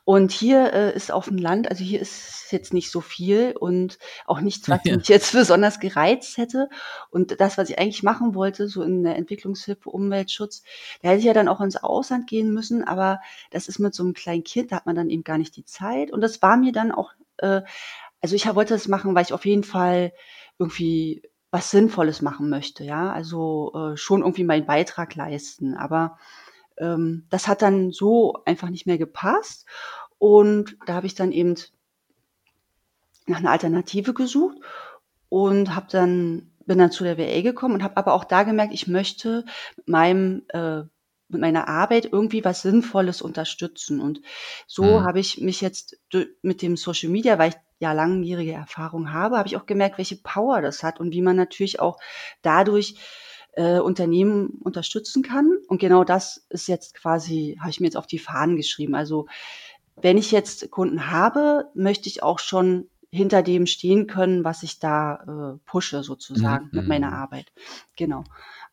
Und 0.05 0.33
hier 0.33 0.73
äh, 0.73 0.95
ist 0.97 1.13
auf 1.13 1.27
dem 1.29 1.39
Land, 1.39 1.71
also 1.71 1.85
hier 1.85 2.01
ist 2.01 2.51
jetzt 2.51 2.73
nicht 2.73 2.91
so 2.91 3.01
viel 3.01 3.55
und 3.59 3.99
auch 4.27 4.41
nichts, 4.41 4.69
was 4.69 4.81
Ja. 4.85 4.97
mich 4.97 5.09
jetzt 5.09 5.33
besonders 5.33 5.81
gereizt 5.81 6.37
hätte. 6.37 6.69
Und 7.11 7.41
das, 7.41 7.59
was 7.59 7.71
ich 7.71 7.79
eigentlich 7.79 8.03
machen 8.03 8.35
wollte, 8.35 8.69
so 8.69 8.83
in 8.83 9.03
der 9.03 9.17
Entwicklungshilfe, 9.17 9.91
Umweltschutz, 9.91 10.63
da 11.03 11.11
hätte 11.11 11.21
ich 11.21 11.25
ja 11.25 11.35
dann 11.35 11.49
auch 11.49 11.61
ins 11.61 11.77
Ausland 11.77 12.27
gehen 12.27 12.53
müssen, 12.53 12.85
aber 12.85 13.21
das 13.51 13.69
ist 13.69 13.79
mit 13.79 13.95
so 13.95 14.03
einem 14.03 14.15
kleinen 14.15 14.45
Kind, 14.45 14.73
da 14.73 14.77
hat 14.77 14.87
man 14.87 14.97
dann 14.97 15.11
eben 15.11 15.25
gar 15.25 15.39
nicht 15.39 15.57
die 15.57 15.65
Zeit. 15.65 16.11
Und 16.13 16.21
das 16.21 16.43
war 16.43 16.57
mir 16.57 16.73
dann 16.73 16.93
auch, 16.93 17.13
äh, 17.39 17.63
also 18.21 18.35
ich 18.37 18.53
wollte 18.55 18.75
das 18.75 18.89
machen, 18.89 19.15
weil 19.15 19.25
ich 19.25 19.33
auf 19.33 19.45
jeden 19.47 19.65
Fall 19.65 20.13
irgendwie 20.59 21.23
was 21.51 21.71
Sinnvolles 21.71 22.23
machen 22.23 22.49
möchte, 22.49 22.83
ja. 22.83 23.13
Also 23.13 23.73
äh, 23.75 23.97
schon 23.97 24.23
irgendwie 24.23 24.45
meinen 24.45 24.65
Beitrag 24.67 25.15
leisten. 25.15 25.75
Aber 25.77 26.19
ähm, 26.79 27.27
das 27.31 27.49
hat 27.49 27.63
dann 27.63 27.93
so 27.93 28.43
einfach 28.45 28.69
nicht 28.71 28.87
mehr 28.87 28.99
gepasst. 28.99 29.67
Und 30.19 30.77
da 30.87 30.95
habe 30.95 31.07
ich 31.07 31.15
dann 31.15 31.33
eben 31.33 31.57
nach 33.27 33.39
einer 33.39 33.51
Alternative 33.51 34.15
gesucht 34.15 34.59
und 35.29 35.75
habe 35.75 35.87
dann 35.91 36.49
bin 36.67 36.79
dann 36.79 36.93
zu 36.93 37.03
der 37.05 37.19
WA 37.19 37.43
gekommen 37.43 37.75
und 37.75 37.83
habe 37.83 37.97
aber 37.97 38.15
auch 38.15 38.25
da 38.25 38.45
gemerkt, 38.45 38.73
ich 38.73 38.87
möchte 38.87 39.45
mit 39.77 39.89
meinem 39.89 40.43
äh, 40.49 40.83
mit 41.29 41.41
meiner 41.41 41.67
Arbeit 41.67 42.07
irgendwie 42.13 42.45
was 42.45 42.63
Sinnvolles 42.63 43.23
unterstützen. 43.23 44.01
Und 44.01 44.21
so 44.67 45.01
Mhm. 45.01 45.05
habe 45.05 45.19
ich 45.19 45.41
mich 45.41 45.63
jetzt 45.63 45.99
mit 46.43 46.61
dem 46.63 46.77
Social 46.77 47.09
Media, 47.11 47.39
weil 47.39 47.51
ich 47.51 47.57
ja 47.81 47.93
langjährige 47.95 48.53
Erfahrung 48.53 49.13
habe, 49.13 49.39
habe 49.39 49.49
ich 49.49 49.57
auch 49.57 49.67
gemerkt, 49.67 49.97
welche 49.99 50.17
Power 50.17 50.61
das 50.61 50.83
hat 50.83 51.01
und 51.01 51.13
wie 51.13 51.23
man 51.23 51.37
natürlich 51.37 51.81
auch 51.81 51.99
dadurch 52.43 52.97
äh, 53.53 53.79
Unternehmen 53.79 54.59
unterstützen 54.63 55.23
kann. 55.23 55.51
Und 55.69 55.79
genau 55.81 56.05
das 56.05 56.47
ist 56.49 56.69
jetzt 56.69 56.95
quasi, 56.95 57.57
habe 57.61 57.71
ich 57.71 57.81
mir 57.81 57.87
jetzt 57.87 57.97
auf 57.97 58.07
die 58.07 58.19
Fahnen 58.19 58.57
geschrieben. 58.57 58.95
Also 58.95 59.27
wenn 60.01 60.19
ich 60.19 60.31
jetzt 60.33 60.71
Kunden 60.71 61.11
habe, 61.11 61.71
möchte 61.75 62.09
ich 62.09 62.23
auch 62.23 62.39
schon 62.39 62.89
hinter 63.11 63.43
dem 63.43 63.67
stehen 63.67 64.07
können, 64.07 64.43
was 64.43 64.63
ich 64.63 64.79
da 64.79 65.55
äh, 65.55 65.59
pushe 65.67 66.03
sozusagen 66.03 66.65
Mhm. 66.73 66.79
mit 66.79 66.89
meiner 66.89 67.13
Arbeit. 67.13 67.53
Genau. 67.97 68.25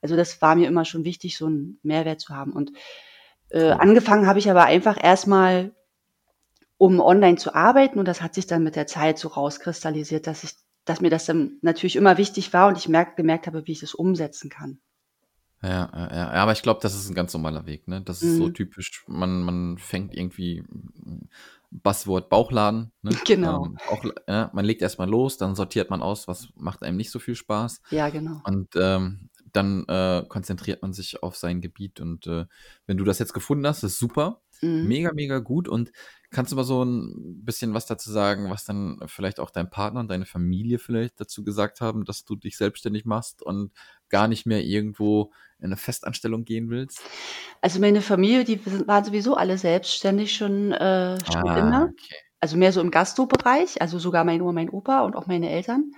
Also 0.01 0.15
das 0.15 0.41
war 0.41 0.55
mir 0.55 0.67
immer 0.69 0.85
schon 0.85 1.03
wichtig, 1.03 1.37
so 1.37 1.47
einen 1.47 1.77
Mehrwert 1.83 2.21
zu 2.21 2.33
haben. 2.33 2.53
Und 2.53 2.71
äh, 3.49 3.71
angefangen 3.71 4.27
habe 4.27 4.39
ich 4.39 4.49
aber 4.49 4.63
einfach 4.63 4.97
erstmal, 5.03 5.73
um 6.77 7.01
online 7.01 7.35
zu 7.35 7.53
arbeiten. 7.53 7.99
Und 7.99 8.07
das 8.07 8.21
hat 8.21 8.33
sich 8.33 8.47
dann 8.47 8.63
mit 8.63 8.77
der 8.77 8.87
Zeit 8.87 9.19
so 9.19 9.27
rauskristallisiert, 9.27 10.25
dass 10.25 10.45
ich, 10.45 10.53
dass 10.89 11.01
mir 11.01 11.09
das 11.09 11.25
dann 11.25 11.57
natürlich 11.61 11.95
immer 11.95 12.17
wichtig 12.17 12.51
war 12.53 12.67
und 12.67 12.77
ich 12.77 12.89
merk, 12.89 13.15
gemerkt 13.15 13.47
habe, 13.47 13.65
wie 13.67 13.73
ich 13.73 13.79
das 13.79 13.93
umsetzen 13.93 14.49
kann. 14.49 14.79
Ja, 15.61 15.91
ja, 15.93 16.15
ja, 16.15 16.29
aber 16.31 16.53
ich 16.53 16.61
glaube, 16.61 16.79
das 16.81 16.95
ist 16.95 17.09
ein 17.09 17.15
ganz 17.15 17.33
normaler 17.33 17.65
Weg, 17.65 17.87
ne? 17.87 18.01
Das 18.01 18.23
ist 18.23 18.37
so 18.37 18.47
Mhm. 18.47 18.53
typisch, 18.53 19.03
man, 19.07 19.43
man 19.43 19.77
fängt 19.77 20.15
irgendwie 20.15 20.63
Buzzword 21.69 22.29
Bauchladen, 22.29 22.91
ne? 23.01 23.11
Genau. 23.27 23.65
Ähm, 23.65 23.77
Bauchla 23.87 24.13
ja, 24.27 24.49
man 24.53 24.65
legt 24.65 24.81
erstmal 24.81 25.09
los, 25.09 25.37
dann 25.37 25.55
sortiert 25.55 25.89
man 25.89 26.01
aus, 26.01 26.27
was 26.27 26.47
macht 26.55 26.81
einem 26.81 26.97
nicht 26.97 27.11
so 27.11 27.19
viel 27.19 27.35
Spaß. 27.35 27.81
Ja, 27.91 28.09
genau. 28.09 28.41
Und 28.45 28.69
ähm, 28.75 29.29
dann 29.51 29.85
äh, 29.87 30.23
konzentriert 30.29 30.81
man 30.81 30.93
sich 30.93 31.21
auf 31.23 31.35
sein 31.35 31.59
Gebiet. 31.61 31.99
Und 31.99 32.25
äh, 32.27 32.45
wenn 32.85 32.97
du 32.97 33.03
das 33.03 33.19
jetzt 33.19 33.33
gefunden 33.33 33.67
hast, 33.67 33.83
ist 33.83 33.99
super. 33.99 34.41
Mhm. 34.61 34.87
Mega, 34.87 35.11
mega 35.13 35.39
gut. 35.39 35.67
Und 35.67 35.91
kannst 36.31 36.51
du 36.51 36.55
mal 36.55 36.63
so 36.63 36.83
ein 36.83 37.43
bisschen 37.43 37.73
was 37.73 37.85
dazu 37.85 38.11
sagen, 38.11 38.49
was 38.49 38.65
dann 38.65 38.99
vielleicht 39.07 39.39
auch 39.39 39.49
dein 39.49 39.69
Partner 39.69 40.01
und 40.01 40.09
deine 40.09 40.25
Familie 40.25 40.79
vielleicht 40.79 41.19
dazu 41.19 41.43
gesagt 41.43 41.81
haben, 41.81 42.05
dass 42.05 42.25
du 42.25 42.35
dich 42.35 42.57
selbstständig 42.57 43.05
machst 43.05 43.41
und 43.41 43.71
gar 44.09 44.27
nicht 44.27 44.45
mehr 44.45 44.63
irgendwo 44.63 45.31
in 45.59 45.65
eine 45.65 45.77
Festanstellung 45.77 46.45
gehen 46.45 46.69
willst? 46.69 47.01
Also 47.61 47.79
meine 47.79 48.01
Familie, 48.01 48.43
die 48.43 48.63
waren 48.87 49.03
sowieso 49.03 49.35
alle 49.35 49.57
selbstständig 49.57 50.35
schon, 50.35 50.71
äh, 50.71 51.17
schon 51.25 51.49
ah, 51.49 51.57
immer. 51.57 51.83
Okay. 51.91 52.15
Also 52.39 52.57
mehr 52.57 52.71
so 52.71 52.79
im 52.79 52.91
Gastro-Bereich, 52.91 53.81
also 53.81 53.99
sogar 53.99 54.23
mein 54.23 54.41
Oma, 54.41 54.53
mein 54.53 54.69
Opa 54.69 55.01
und 55.01 55.15
auch 55.15 55.27
meine 55.27 55.49
Eltern. 55.49 55.91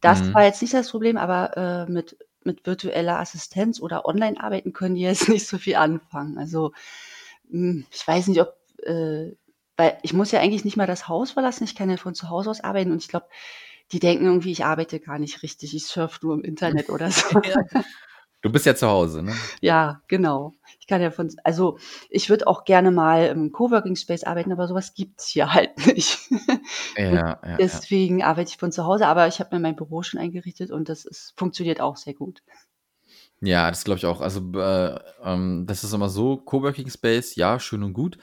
Das 0.00 0.22
mhm. 0.22 0.34
war 0.34 0.44
jetzt 0.44 0.60
nicht 0.60 0.74
das 0.74 0.90
Problem, 0.90 1.16
aber 1.16 1.56
äh, 1.56 1.90
mit, 1.90 2.18
mit 2.44 2.66
virtueller 2.66 3.18
Assistenz 3.18 3.80
oder 3.80 4.04
Online-Arbeiten 4.04 4.72
können 4.72 4.96
die 4.96 5.02
jetzt 5.02 5.28
nicht 5.30 5.46
so 5.46 5.58
viel 5.58 5.76
anfangen. 5.76 6.38
Also 6.38 6.72
hm, 7.50 7.86
ich 7.90 8.06
weiß 8.06 8.28
nicht, 8.28 8.40
ob, 8.40 8.56
äh, 8.84 9.32
weil 9.82 9.98
ich 10.02 10.12
muss 10.12 10.30
ja 10.30 10.38
eigentlich 10.38 10.64
nicht 10.64 10.76
mal 10.76 10.86
das 10.86 11.08
Haus 11.08 11.32
verlassen, 11.32 11.64
ich 11.64 11.74
kann 11.74 11.90
ja 11.90 11.96
von 11.96 12.14
zu 12.14 12.30
Hause 12.30 12.50
aus 12.50 12.60
arbeiten 12.60 12.92
und 12.92 13.02
ich 13.02 13.08
glaube, 13.08 13.26
die 13.90 13.98
denken 13.98 14.26
irgendwie, 14.26 14.52
ich 14.52 14.64
arbeite 14.64 15.00
gar 15.00 15.18
nicht 15.18 15.42
richtig, 15.42 15.74
ich 15.74 15.86
surfe 15.86 16.20
nur 16.22 16.34
im 16.34 16.44
Internet 16.44 16.88
oder 16.88 17.10
so. 17.10 17.40
Du 18.42 18.50
bist 18.50 18.66
ja 18.66 18.74
zu 18.74 18.88
Hause, 18.88 19.22
ne? 19.22 19.36
Ja, 19.60 20.02
genau. 20.08 20.52
Ich 20.80 20.88
kann 20.88 21.00
ja 21.00 21.12
von, 21.12 21.30
also 21.44 21.78
ich 22.10 22.28
würde 22.28 22.48
auch 22.48 22.64
gerne 22.64 22.90
mal 22.90 23.26
im 23.26 23.52
Coworking 23.52 23.94
Space 23.94 24.24
arbeiten, 24.24 24.50
aber 24.50 24.66
sowas 24.66 24.94
gibt's 24.94 25.28
hier 25.28 25.54
halt 25.54 25.86
nicht. 25.86 26.18
Ja, 26.96 27.38
ja, 27.44 27.56
deswegen 27.56 28.18
ja. 28.18 28.26
arbeite 28.26 28.50
ich 28.50 28.56
von 28.56 28.72
zu 28.72 28.84
Hause, 28.84 29.06
aber 29.06 29.28
ich 29.28 29.38
habe 29.38 29.54
mir 29.54 29.60
mein 29.60 29.76
Büro 29.76 30.02
schon 30.02 30.18
eingerichtet 30.18 30.72
und 30.72 30.88
das 30.88 31.04
ist, 31.04 31.34
funktioniert 31.36 31.80
auch 31.80 31.96
sehr 31.96 32.14
gut. 32.14 32.42
Ja, 33.40 33.70
das 33.70 33.84
glaube 33.84 33.98
ich 33.98 34.06
auch. 34.06 34.20
Also 34.20 34.40
äh, 34.54 34.98
ähm, 35.22 35.64
das 35.68 35.84
ist 35.84 35.92
immer 35.92 36.08
so, 36.08 36.36
Coworking 36.36 36.90
Space, 36.90 37.36
ja, 37.36 37.60
schön 37.60 37.84
und 37.84 37.92
gut. 37.92 38.18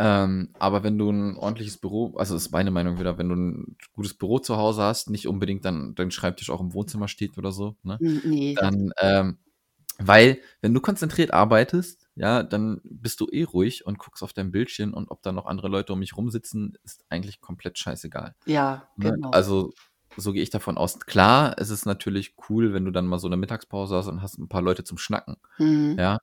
Ähm, 0.00 0.50
aber 0.60 0.84
wenn 0.84 0.96
du 0.96 1.10
ein 1.10 1.36
ordentliches 1.36 1.76
Büro, 1.78 2.14
also 2.16 2.36
ist 2.36 2.52
meine 2.52 2.70
Meinung 2.70 3.00
wieder, 3.00 3.18
wenn 3.18 3.28
du 3.28 3.34
ein 3.34 3.76
gutes 3.94 4.14
Büro 4.14 4.38
zu 4.38 4.56
Hause 4.56 4.82
hast, 4.82 5.10
nicht 5.10 5.26
unbedingt 5.26 5.64
dann 5.64 5.96
dein 5.96 6.12
Schreibtisch 6.12 6.50
auch 6.50 6.60
im 6.60 6.72
Wohnzimmer 6.72 7.08
steht 7.08 7.36
oder 7.36 7.50
so, 7.50 7.76
ne? 7.82 7.98
Nee. 8.00 8.54
Dann, 8.54 8.92
ähm, 9.00 9.38
weil, 9.98 10.38
wenn 10.60 10.72
du 10.72 10.80
konzentriert 10.80 11.32
arbeitest, 11.32 12.08
ja, 12.14 12.44
dann 12.44 12.80
bist 12.84 13.18
du 13.18 13.26
eh 13.32 13.42
ruhig 13.42 13.86
und 13.86 13.98
guckst 13.98 14.22
auf 14.22 14.32
dein 14.32 14.52
Bildschirm 14.52 14.94
und 14.94 15.10
ob 15.10 15.20
da 15.22 15.32
noch 15.32 15.46
andere 15.46 15.66
Leute 15.66 15.92
um 15.92 15.98
mich 15.98 16.16
rumsitzen, 16.16 16.78
ist 16.84 17.04
eigentlich 17.08 17.40
komplett 17.40 17.76
scheißegal. 17.76 18.36
Ja, 18.46 18.88
ne? 18.94 19.10
genau. 19.10 19.30
Also, 19.30 19.72
so 20.16 20.32
gehe 20.32 20.44
ich 20.44 20.50
davon 20.50 20.78
aus. 20.78 21.00
Klar, 21.00 21.56
es 21.58 21.70
ist 21.70 21.86
natürlich 21.86 22.36
cool, 22.48 22.72
wenn 22.72 22.84
du 22.84 22.92
dann 22.92 23.06
mal 23.06 23.18
so 23.18 23.26
eine 23.26 23.36
Mittagspause 23.36 23.96
hast 23.96 24.06
und 24.06 24.22
hast 24.22 24.38
ein 24.38 24.48
paar 24.48 24.62
Leute 24.62 24.84
zum 24.84 24.96
Schnacken. 24.96 25.38
Mhm. 25.58 25.96
Ja. 25.98 26.18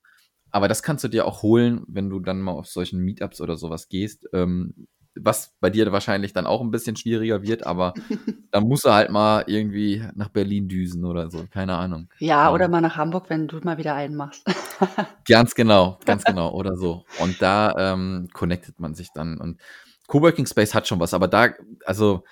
Aber 0.56 0.70
das 0.70 0.82
kannst 0.82 1.04
du 1.04 1.10
dir 1.10 1.26
auch 1.26 1.44
holen, 1.44 1.84
wenn 1.86 2.10
du 2.10 2.22
dann 2.22 2.40
mal 2.40 2.54
auf 2.54 2.68
solchen 2.68 3.02
Meetups 3.02 3.42
oder 3.42 3.58
sowas 3.58 3.90
gehst. 3.90 4.26
Ähm, 4.32 4.88
was 5.14 5.54
bei 5.60 5.70
dir 5.70 5.92
wahrscheinlich 5.92 6.32
dann 6.32 6.46
auch 6.46 6.62
ein 6.62 6.72
bisschen 6.72 6.96
schwieriger 6.96 7.42
wird, 7.42 7.68
aber 7.68 7.94
da 8.52 8.62
musst 8.62 8.86
du 8.86 8.94
halt 8.94 9.12
mal 9.12 9.44
irgendwie 9.48 10.02
nach 10.16 10.30
Berlin 10.30 10.70
düsen 10.70 11.04
oder 11.04 11.30
so, 11.30 11.46
keine 11.52 11.76
Ahnung. 11.76 12.08
Ja, 12.20 12.54
oder 12.54 12.70
mal 12.70 12.80
nach 12.80 12.96
Hamburg, 12.96 13.30
wenn 13.30 13.50
du 13.50 13.60
mal 13.64 13.78
wieder 13.78 13.96
einen 13.96 14.16
machst. 14.16 14.46
ganz 15.28 15.56
genau, 15.56 16.00
ganz 16.06 16.24
genau, 16.24 16.54
oder 16.54 16.78
so. 16.78 17.04
Und 17.20 17.42
da 17.42 17.74
ähm, 17.78 18.30
connectet 18.32 18.80
man 18.80 18.96
sich 18.96 19.10
dann. 19.14 19.42
Und 19.42 19.60
Coworking 20.08 20.46
Space 20.46 20.74
hat 20.74 20.88
schon 20.88 21.02
was, 21.02 21.14
aber 21.14 21.28
da, 21.28 21.50
also 21.84 22.24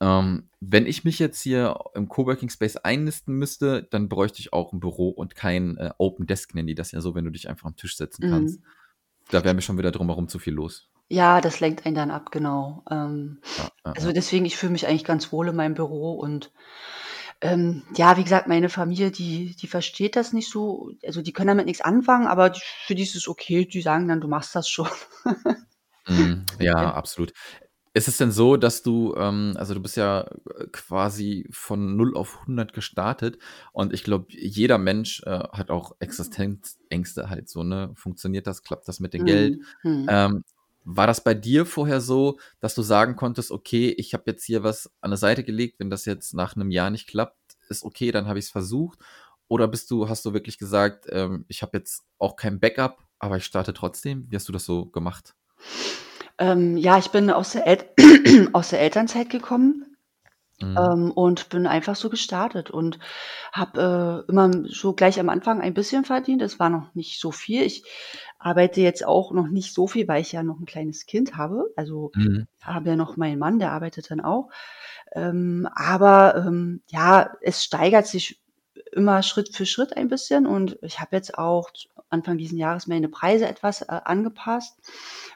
ähm, 0.00 0.48
wenn 0.60 0.86
ich 0.86 1.04
mich 1.04 1.18
jetzt 1.18 1.42
hier 1.42 1.76
im 1.94 2.08
Coworking 2.08 2.50
Space 2.50 2.76
einnisten 2.76 3.34
müsste, 3.34 3.82
dann 3.82 4.08
bräuchte 4.08 4.40
ich 4.40 4.52
auch 4.52 4.72
ein 4.72 4.80
Büro 4.80 5.08
und 5.08 5.34
kein 5.34 5.76
äh, 5.76 5.90
Open 5.98 6.26
Desk, 6.26 6.54
nennen 6.54 6.68
die 6.68 6.74
das 6.74 6.92
ja 6.92 7.00
so, 7.00 7.14
wenn 7.14 7.24
du 7.24 7.30
dich 7.30 7.48
einfach 7.48 7.66
am 7.66 7.76
Tisch 7.76 7.96
setzen 7.96 8.30
kannst. 8.30 8.60
Mhm. 8.60 8.64
Da 9.30 9.44
wäre 9.44 9.54
mir 9.54 9.62
schon 9.62 9.78
wieder 9.78 9.90
drumherum 9.90 10.28
zu 10.28 10.38
viel 10.38 10.54
los. 10.54 10.88
Ja, 11.08 11.40
das 11.40 11.60
lenkt 11.60 11.86
einen 11.86 11.94
dann 11.94 12.10
ab, 12.10 12.30
genau. 12.30 12.82
Ähm, 12.90 13.40
ja, 13.56 13.64
ja, 13.86 13.92
also 13.92 14.12
deswegen, 14.12 14.44
ich 14.44 14.56
fühle 14.56 14.72
mich 14.72 14.86
eigentlich 14.86 15.04
ganz 15.04 15.32
wohl 15.32 15.48
in 15.48 15.56
meinem 15.56 15.74
Büro 15.74 16.12
und 16.12 16.52
ähm, 17.40 17.84
ja, 17.96 18.16
wie 18.16 18.24
gesagt, 18.24 18.48
meine 18.48 18.68
Familie, 18.68 19.10
die, 19.10 19.54
die 19.54 19.68
versteht 19.68 20.16
das 20.16 20.32
nicht 20.32 20.50
so, 20.50 20.90
also 21.04 21.22
die 21.22 21.32
können 21.32 21.48
damit 21.48 21.66
nichts 21.66 21.80
anfangen, 21.80 22.26
aber 22.26 22.52
für 22.84 22.94
die 22.94 23.04
ist 23.04 23.14
es 23.14 23.28
okay, 23.28 23.64
die 23.64 23.80
sagen 23.80 24.08
dann, 24.08 24.20
du 24.20 24.28
machst 24.28 24.54
das 24.54 24.68
schon. 24.68 24.88
mm, 26.08 26.44
ja, 26.58 26.82
ja, 26.82 26.94
absolut. 26.94 27.32
Ist 27.98 28.06
es 28.06 28.16
denn 28.16 28.30
so, 28.30 28.56
dass 28.56 28.84
du, 28.84 29.16
ähm, 29.16 29.54
also 29.56 29.74
du 29.74 29.80
bist 29.80 29.96
ja 29.96 30.20
äh, 30.20 30.66
quasi 30.70 31.48
von 31.50 31.96
0 31.96 32.16
auf 32.16 32.42
100 32.42 32.72
gestartet 32.72 33.38
und 33.72 33.92
ich 33.92 34.04
glaube, 34.04 34.26
jeder 34.28 34.78
Mensch 34.78 35.20
äh, 35.26 35.40
hat 35.50 35.70
auch 35.70 35.96
Existenzängste 35.98 37.28
halt 37.28 37.48
so, 37.48 37.64
ne? 37.64 37.90
Funktioniert 37.96 38.46
das, 38.46 38.62
klappt 38.62 38.86
das 38.86 39.00
mit 39.00 39.14
dem 39.14 39.22
mhm. 39.22 39.26
Geld? 39.26 39.58
Mhm. 39.82 40.06
Ähm, 40.08 40.44
war 40.84 41.08
das 41.08 41.24
bei 41.24 41.34
dir 41.34 41.66
vorher 41.66 42.00
so, 42.00 42.38
dass 42.60 42.76
du 42.76 42.82
sagen 42.82 43.16
konntest, 43.16 43.50
okay, 43.50 43.92
ich 43.98 44.14
habe 44.14 44.22
jetzt 44.26 44.44
hier 44.44 44.62
was 44.62 44.92
an 45.00 45.10
der 45.10 45.18
Seite 45.18 45.42
gelegt, 45.42 45.80
wenn 45.80 45.90
das 45.90 46.04
jetzt 46.04 46.34
nach 46.34 46.54
einem 46.54 46.70
Jahr 46.70 46.90
nicht 46.90 47.08
klappt, 47.08 47.56
ist 47.68 47.82
okay, 47.82 48.12
dann 48.12 48.28
habe 48.28 48.38
ich 48.38 48.44
es 48.44 48.50
versucht? 48.52 49.00
Oder 49.48 49.66
bist 49.66 49.90
du, 49.90 50.08
hast 50.08 50.24
du 50.24 50.32
wirklich 50.34 50.56
gesagt, 50.56 51.06
ähm, 51.10 51.46
ich 51.48 51.62
habe 51.62 51.76
jetzt 51.76 52.04
auch 52.18 52.36
kein 52.36 52.60
Backup, 52.60 53.02
aber 53.18 53.38
ich 53.38 53.44
starte 53.44 53.72
trotzdem? 53.72 54.28
Wie 54.30 54.36
hast 54.36 54.48
du 54.48 54.52
das 54.52 54.64
so 54.64 54.86
gemacht? 54.86 55.34
Ähm, 56.38 56.76
ja, 56.76 56.98
ich 56.98 57.10
bin 57.10 57.30
aus 57.30 57.52
der, 57.52 57.66
El 57.66 57.78
aus 58.52 58.70
der 58.70 58.80
Elternzeit 58.80 59.30
gekommen 59.30 59.88
Mhm. 60.60 60.76
Ähm, 60.76 61.10
und 61.12 61.50
bin 61.50 61.68
einfach 61.68 61.94
so 61.94 62.10
gestartet 62.10 62.68
und 62.68 62.98
habe 63.52 64.24
äh, 64.26 64.30
immer 64.30 64.50
so 64.66 64.92
gleich 64.92 65.20
am 65.20 65.28
Anfang 65.28 65.60
ein 65.60 65.72
bisschen 65.72 66.04
verdient. 66.04 66.42
Es 66.42 66.58
war 66.58 66.68
noch 66.68 66.92
nicht 66.96 67.20
so 67.20 67.30
viel. 67.30 67.62
Ich 67.62 67.84
arbeite 68.40 68.80
jetzt 68.80 69.06
auch 69.06 69.30
noch 69.30 69.46
nicht 69.46 69.72
so 69.72 69.86
viel, 69.86 70.08
weil 70.08 70.20
ich 70.20 70.32
ja 70.32 70.42
noch 70.42 70.58
ein 70.58 70.66
kleines 70.66 71.06
Kind 71.06 71.36
habe. 71.36 71.72
Also 71.76 72.10
mhm. 72.16 72.48
habe 72.60 72.90
ja 72.90 72.96
noch 72.96 73.16
meinen 73.16 73.38
Mann, 73.38 73.60
der 73.60 73.70
arbeitet 73.70 74.10
dann 74.10 74.20
auch. 74.20 74.50
Ähm, 75.12 75.68
aber 75.72 76.34
ähm, 76.36 76.82
ja, 76.88 77.30
es 77.40 77.62
steigert 77.62 78.08
sich 78.08 78.40
immer 78.90 79.22
Schritt 79.22 79.54
für 79.54 79.64
Schritt 79.64 79.96
ein 79.96 80.08
bisschen 80.08 80.44
und 80.44 80.76
ich 80.82 80.98
habe 80.98 81.14
jetzt 81.14 81.38
auch 81.38 81.70
Anfang 82.10 82.38
diesen 82.38 82.58
Jahres 82.58 82.86
meine 82.86 83.08
Preise 83.08 83.46
etwas 83.46 83.82
äh, 83.82 84.00
angepasst, 84.04 84.78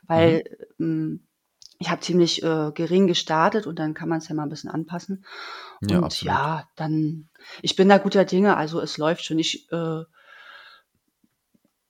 weil 0.06 0.44
mhm. 0.78 0.85
ähm, 0.85 1.20
ich 1.78 1.90
habe 1.90 2.00
ziemlich 2.00 2.42
äh, 2.42 2.70
gering 2.72 3.08
gestartet 3.08 3.66
und 3.66 3.78
dann 3.78 3.94
kann 3.94 4.08
man 4.08 4.18
es 4.18 4.28
ja 4.28 4.35
mal 4.35 4.44
ein 4.44 4.48
bisschen 4.48 4.70
anpassen. 4.70 5.24
Ja, 5.82 5.98
und 5.98 6.04
absolut. 6.04 6.35
ja, 6.35 6.68
dann, 6.76 7.28
ich 7.61 7.74
bin 7.76 7.88
da 7.88 7.98
guter 7.98 8.24
Dinge, 8.24 8.56
also 8.56 8.80
es 8.80 8.98
läuft 8.98 9.24
schon. 9.24 9.38
Ich 9.38 9.70
äh, 9.72 10.04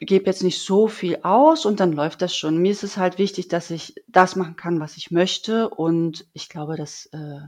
gebe 0.00 0.26
jetzt 0.26 0.42
nicht 0.42 0.62
so 0.62 0.88
viel 0.88 1.18
aus 1.22 1.66
und 1.66 1.78
dann 1.78 1.92
läuft 1.92 2.22
das 2.22 2.34
schon. 2.34 2.58
Mir 2.58 2.72
ist 2.72 2.82
es 2.82 2.96
halt 2.96 3.18
wichtig, 3.18 3.48
dass 3.48 3.70
ich 3.70 3.94
das 4.08 4.34
machen 4.34 4.56
kann, 4.56 4.80
was 4.80 4.96
ich 4.96 5.10
möchte 5.10 5.68
und 5.68 6.26
ich 6.32 6.48
glaube, 6.48 6.76
dass 6.76 7.06
äh, 7.12 7.40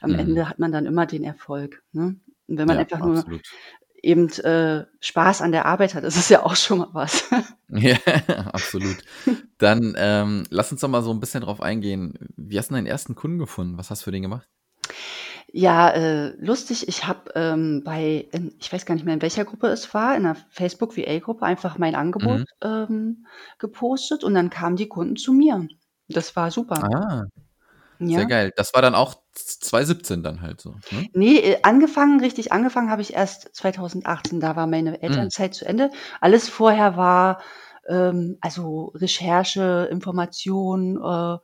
am 0.00 0.12
mhm. 0.12 0.18
Ende 0.18 0.48
hat 0.48 0.58
man 0.58 0.72
dann 0.72 0.86
immer 0.86 1.06
den 1.06 1.24
Erfolg. 1.24 1.82
Ne? 1.92 2.16
Und 2.46 2.58
wenn 2.58 2.66
man 2.66 2.76
ja, 2.76 2.82
einfach 2.82 3.00
absolut. 3.00 3.42
Eben 4.02 4.28
äh, 4.40 4.84
Spaß 5.00 5.42
an 5.42 5.52
der 5.52 5.66
Arbeit 5.66 5.94
hat, 5.94 6.04
das 6.04 6.16
ist 6.16 6.28
ja 6.28 6.44
auch 6.44 6.56
schon 6.56 6.78
mal 6.78 6.88
was. 6.92 7.24
ja, 7.68 7.96
absolut. 8.52 8.98
Dann 9.58 9.94
ähm, 9.96 10.44
lass 10.50 10.72
uns 10.72 10.80
doch 10.80 10.88
mal 10.88 11.02
so 11.02 11.12
ein 11.12 11.20
bisschen 11.20 11.42
drauf 11.42 11.60
eingehen. 11.62 12.14
Wie 12.36 12.58
hast 12.58 12.70
du 12.70 12.74
deinen 12.74 12.86
ersten 12.86 13.14
Kunden 13.14 13.38
gefunden? 13.38 13.78
Was 13.78 13.90
hast 13.90 14.02
du 14.02 14.04
für 14.04 14.12
den 14.12 14.22
gemacht? 14.22 14.48
Ja, 15.54 15.90
äh, 15.90 16.34
lustig. 16.38 16.88
Ich 16.88 17.06
habe 17.06 17.30
ähm, 17.34 17.82
bei, 17.84 18.26
in, 18.32 18.54
ich 18.58 18.72
weiß 18.72 18.86
gar 18.86 18.94
nicht 18.94 19.04
mehr, 19.04 19.14
in 19.14 19.22
welcher 19.22 19.44
Gruppe 19.44 19.68
es 19.68 19.92
war, 19.92 20.16
in 20.16 20.22
der 20.22 20.36
Facebook 20.50 20.96
VA-Gruppe 20.96 21.44
einfach 21.44 21.76
mein 21.78 21.94
Angebot 21.94 22.40
mhm. 22.40 22.46
ähm, 22.62 23.26
gepostet 23.58 24.24
und 24.24 24.34
dann 24.34 24.50
kamen 24.50 24.76
die 24.76 24.88
Kunden 24.88 25.16
zu 25.16 25.32
mir. 25.34 25.68
Das 26.08 26.34
war 26.36 26.50
super. 26.50 26.82
Ah, 26.82 27.24
ja. 28.08 28.18
Sehr 28.18 28.28
geil. 28.28 28.52
Das 28.56 28.74
war 28.74 28.82
dann 28.82 28.94
auch 28.94 29.14
2017 29.34 30.22
dann 30.22 30.40
halt 30.40 30.60
so. 30.60 30.74
Ne? 30.90 31.08
Nee, 31.12 31.36
äh, 31.38 31.58
angefangen, 31.62 32.20
richtig 32.20 32.52
angefangen 32.52 32.90
habe 32.90 33.02
ich 33.02 33.14
erst 33.14 33.54
2018. 33.54 34.40
Da 34.40 34.56
war 34.56 34.66
meine 34.66 34.92
hm. 34.92 35.00
Elternzeit 35.00 35.50
mhm. 35.50 35.54
zu 35.54 35.64
Ende. 35.66 35.90
Alles 36.20 36.48
vorher 36.48 36.96
war 36.96 37.40
ähm, 37.88 38.38
also 38.40 38.92
Recherche, 38.94 39.88
Information 39.90 40.96
äh, 40.96 41.38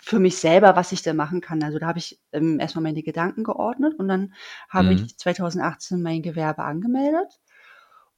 für 0.00 0.18
mich 0.18 0.36
selber, 0.38 0.76
was 0.76 0.92
ich 0.92 1.02
da 1.02 1.14
machen 1.14 1.40
kann. 1.40 1.62
Also 1.62 1.78
da 1.78 1.86
habe 1.86 1.98
ich 1.98 2.20
ähm, 2.32 2.58
erstmal 2.60 2.82
meine 2.82 3.02
Gedanken 3.02 3.44
geordnet 3.44 3.94
und 3.98 4.08
dann 4.08 4.34
habe 4.68 4.88
mhm. 4.88 4.92
ich 4.92 5.16
2018 5.16 6.02
mein 6.02 6.22
Gewerbe 6.22 6.64
angemeldet 6.64 7.40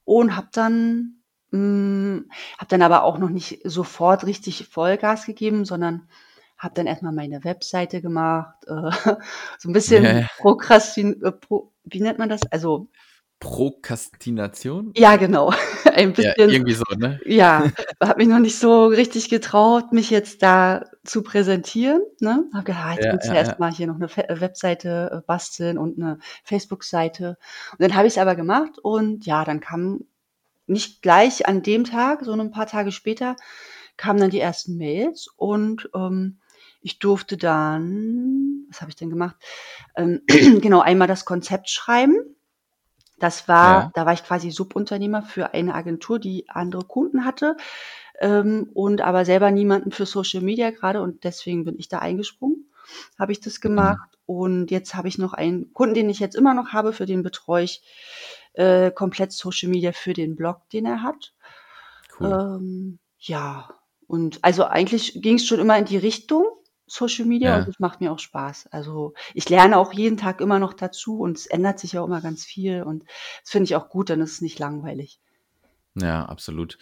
und 0.04 0.34
habe 0.36 0.48
dann 0.52 1.18
hm, 1.50 2.28
habe 2.58 2.68
dann 2.68 2.82
aber 2.82 3.04
auch 3.04 3.18
noch 3.18 3.30
nicht 3.30 3.60
sofort 3.64 4.26
richtig 4.26 4.68
Vollgas 4.68 5.24
gegeben, 5.24 5.64
sondern 5.64 6.08
habe 6.58 6.74
dann 6.74 6.86
erstmal 6.86 7.12
meine 7.12 7.44
Webseite 7.44 8.02
gemacht, 8.02 8.56
äh, 8.66 8.72
so 9.58 9.68
ein 9.70 9.72
bisschen 9.72 10.04
ja, 10.04 10.18
ja. 10.20 10.26
Prokrastin, 10.36 11.22
äh, 11.22 11.32
pro, 11.32 11.72
wie 11.84 12.00
nennt 12.00 12.18
man 12.18 12.28
das? 12.28 12.46
Also 12.52 12.88
Prokrastination? 13.40 14.92
Ja, 14.96 15.16
genau. 15.16 15.52
Ein 15.94 16.12
bisschen. 16.14 16.32
Ja, 16.36 16.44
irgendwie 16.54 16.72
so, 16.74 16.84
ne? 16.96 17.20
Ja, 17.24 17.70
habe 18.02 18.18
mich 18.18 18.28
noch 18.28 18.38
nicht 18.38 18.58
so 18.58 18.86
richtig 18.86 19.28
getraut, 19.30 19.92
mich 19.92 20.10
jetzt 20.10 20.42
da 20.42 20.84
zu 21.04 21.22
präsentieren, 21.22 22.02
ne? 22.20 22.44
Habe 22.54 22.64
gedacht, 22.64 22.84
ah, 22.86 22.92
jetzt 22.94 23.04
Ja, 23.04 23.12
willst 23.12 23.28
du 23.30 23.34
ja, 23.34 23.38
erst 23.40 23.52
ja. 23.52 23.58
mal 23.58 23.72
hier 23.72 23.86
noch 23.88 23.98
'ne 23.98 24.08
Fe 24.08 24.28
äh, 24.28 24.40
Webseite, 24.40 25.10
äh, 25.12 25.26
basteln 25.26 25.78
und 25.78 25.98
'ne 25.98 26.18
Facebook-Seite. 26.44 27.38
Und 27.72 27.80
dann 27.82 27.94
habe 27.96 28.06
ich's 28.08 28.18
aber 28.18 28.36
gemacht 28.36 28.78
und 28.82 29.26
ja, 29.26 29.44
dann 29.44 29.60
kam 29.60 30.04
nicht 30.66 31.02
gleich 31.02 31.46
an 31.48 31.62
dem 31.62 31.84
Tag, 31.84 32.24
sondern 32.24 32.48
'n 32.48 32.52
paar 32.52 32.66
Tage 32.66 32.92
später 32.92 33.36
kamen 33.96 34.20
dann 34.20 34.30
die 34.30 34.40
ersten 34.40 34.76
Mails 34.78 35.28
und, 35.36 35.90
ähm, 35.94 36.40
ich 36.80 36.98
durfte 36.98 37.36
dann 37.36 38.66
was 38.70 38.80
habe 38.82 38.90
ich 38.90 38.96
denn 38.96 39.10
gemacht? 39.10 39.36
Ähm, 39.96 40.22
genau, 40.60 40.80
einmal 40.80 41.08
das 41.08 41.24
Konzept 41.24 41.70
schreiben. 41.70 42.16
Das 43.18 43.48
war 43.48 43.84
Ja. 43.84 43.92
da 43.94 44.06
war 44.06 44.12
ich 44.12 44.22
quasi 44.24 44.50
Subunternehmer 44.50 45.22
für 45.22 45.52
eine 45.54 45.74
Agentur, 45.74 46.18
die 46.20 46.48
andere 46.48 46.84
Kunden 46.84 47.24
hatte, 47.24 47.56
ähm, 48.20 48.70
und 48.74 49.00
aber 49.02 49.24
selber 49.24 49.50
niemanden 49.50 49.92
für 49.92 50.06
Social 50.06 50.42
Media 50.42 50.70
grade 50.70 51.02
und 51.02 51.24
deswegen 51.24 51.64
bin 51.64 51.78
ich 51.78 51.88
da 51.88 51.98
eingesprungen, 52.00 52.70
habe 53.18 53.32
ich 53.32 53.40
das 53.40 53.60
Mhm. 53.62 53.62
gemacht. 53.62 54.10
Und 54.26 54.70
jetzt 54.70 54.94
habe 54.94 55.08
ich 55.08 55.18
noch 55.18 55.32
einen 55.34 55.72
Kunden, 55.74 55.94
den 55.94 56.10
ich 56.10 56.20
jetzt 56.20 56.36
immer 56.36 56.54
noch 56.54 56.68
habe, 56.72 56.92
für 56.92 57.06
den 57.06 57.22
betreue 57.22 57.64
ich, 57.64 57.82
äh, 58.54 58.90
komplett 58.92 59.32
Social 59.32 59.70
Media 59.70 59.92
für 59.92 60.12
den 60.14 60.36
Blog, 60.36 60.68
den 60.70 60.86
er 60.86 61.02
hat. 61.02 61.34
Cool. 62.18 62.38
Ähm, 62.56 62.98
ja, 63.18 63.70
und 64.06 64.38
also 64.42 64.64
eigentlich 64.64 65.20
ging's 65.22 65.46
schon 65.46 65.60
immer 65.60 65.78
in 65.78 65.84
die 65.86 65.96
Richtung 65.98 66.44
Social 66.88 67.26
Media 67.26 67.56
und 67.56 67.66
Ja. 67.66 67.68
es 67.68 67.78
macht 67.80 68.00
mir 68.00 68.12
auch 68.12 68.18
Spaß. 68.18 68.68
Also, 68.72 69.14
ich 69.34 69.48
lerne 69.48 69.78
auch 69.78 69.92
jeden 69.92 70.16
Tag 70.18 70.40
immer 70.40 70.58
noch 70.58 70.74
dazu 70.74 71.20
und 71.20 71.38
es 71.38 71.46
ändert 71.46 71.78
sich 71.80 71.92
ja 71.92 72.04
immer 72.04 72.20
ganz 72.22 72.44
viel 72.44 72.82
und 72.82 73.04
das 73.42 73.50
finde 73.52 73.64
ich 73.66 73.76
auch 73.76 73.88
gut, 73.90 74.10
dann 74.10 74.20
ist 74.20 74.32
es 74.34 74.40
nicht 74.42 74.58
langweilig. 74.58 75.16
Ja, 75.96 76.24
absolut. 76.26 76.78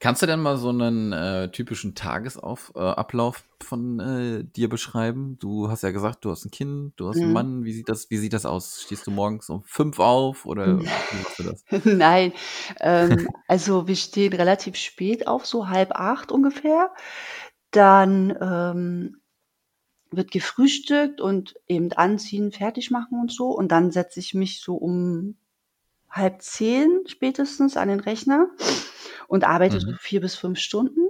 Kannst 0.00 0.22
du 0.22 0.26
denn 0.26 0.40
mal 0.40 0.56
so 0.58 0.72
'nen, 0.72 1.12
äh, 1.12 1.50
typischen 1.50 1.94
Tagesauf 1.94 2.72
äh, 2.74 2.80
von, 3.62 4.00
äh, 4.00 4.44
dir 4.44 4.68
beschreiben? 4.68 5.38
Du 5.38 5.70
hast 5.70 5.82
ja 5.82 5.90
gesagt, 5.90 6.24
du 6.24 6.30
hast 6.30 6.44
'n 6.46 6.50
Kind, 6.50 6.94
du 6.96 7.08
hast 7.08 7.22
Mhm. 7.22 7.24
Mann. 7.24 7.64
Wie 7.64 7.72
sieht 7.72 7.88
das 7.88 8.10
wie 8.10 8.18
sieht 8.18 8.32
das 8.32 8.46
aus? 8.46 8.82
Stehst 8.82 9.06
du 9.06 9.10
morgens 9.10 9.48
um 9.50 9.62
5 9.64 9.98
auf 10.00 10.46
oder 10.46 10.84
wie 11.10 11.16
machst 11.18 11.38
du 11.38 11.44
das? 11.44 11.64
Nein, 11.84 12.32
ähm, 12.80 13.28
also 13.48 13.88
wir 13.88 13.96
stehen 13.96 14.32
relativ 14.32 14.76
spät 14.76 15.26
auf, 15.28 15.46
so 15.46 15.68
7:30 15.68 16.32
ungefähr. 16.32 16.90
Dann, 17.72 18.36
ähm, 18.40 19.20
wird 20.16 20.30
gefrühstückt 20.32 21.20
und 21.20 21.54
eben 21.68 21.92
anziehen, 21.92 22.52
fertig 22.52 22.90
machen 22.90 23.20
und 23.20 23.32
so. 23.32 23.48
Und 23.50 23.70
dann 23.72 23.90
setze 23.92 24.20
ich 24.20 24.34
mich 24.34 24.60
so 24.60 24.76
um 24.76 25.36
9:30 26.08 27.08
spätestens 27.08 27.76
an 27.76 27.88
den 27.88 28.00
Rechner 28.00 28.48
und 29.28 29.44
arbeite 29.44 29.80
so 29.80 29.88
Mhm. 29.88 29.98
4 29.98 30.20
bis 30.22 30.34
5 30.36 30.58
Stunden, 30.60 31.00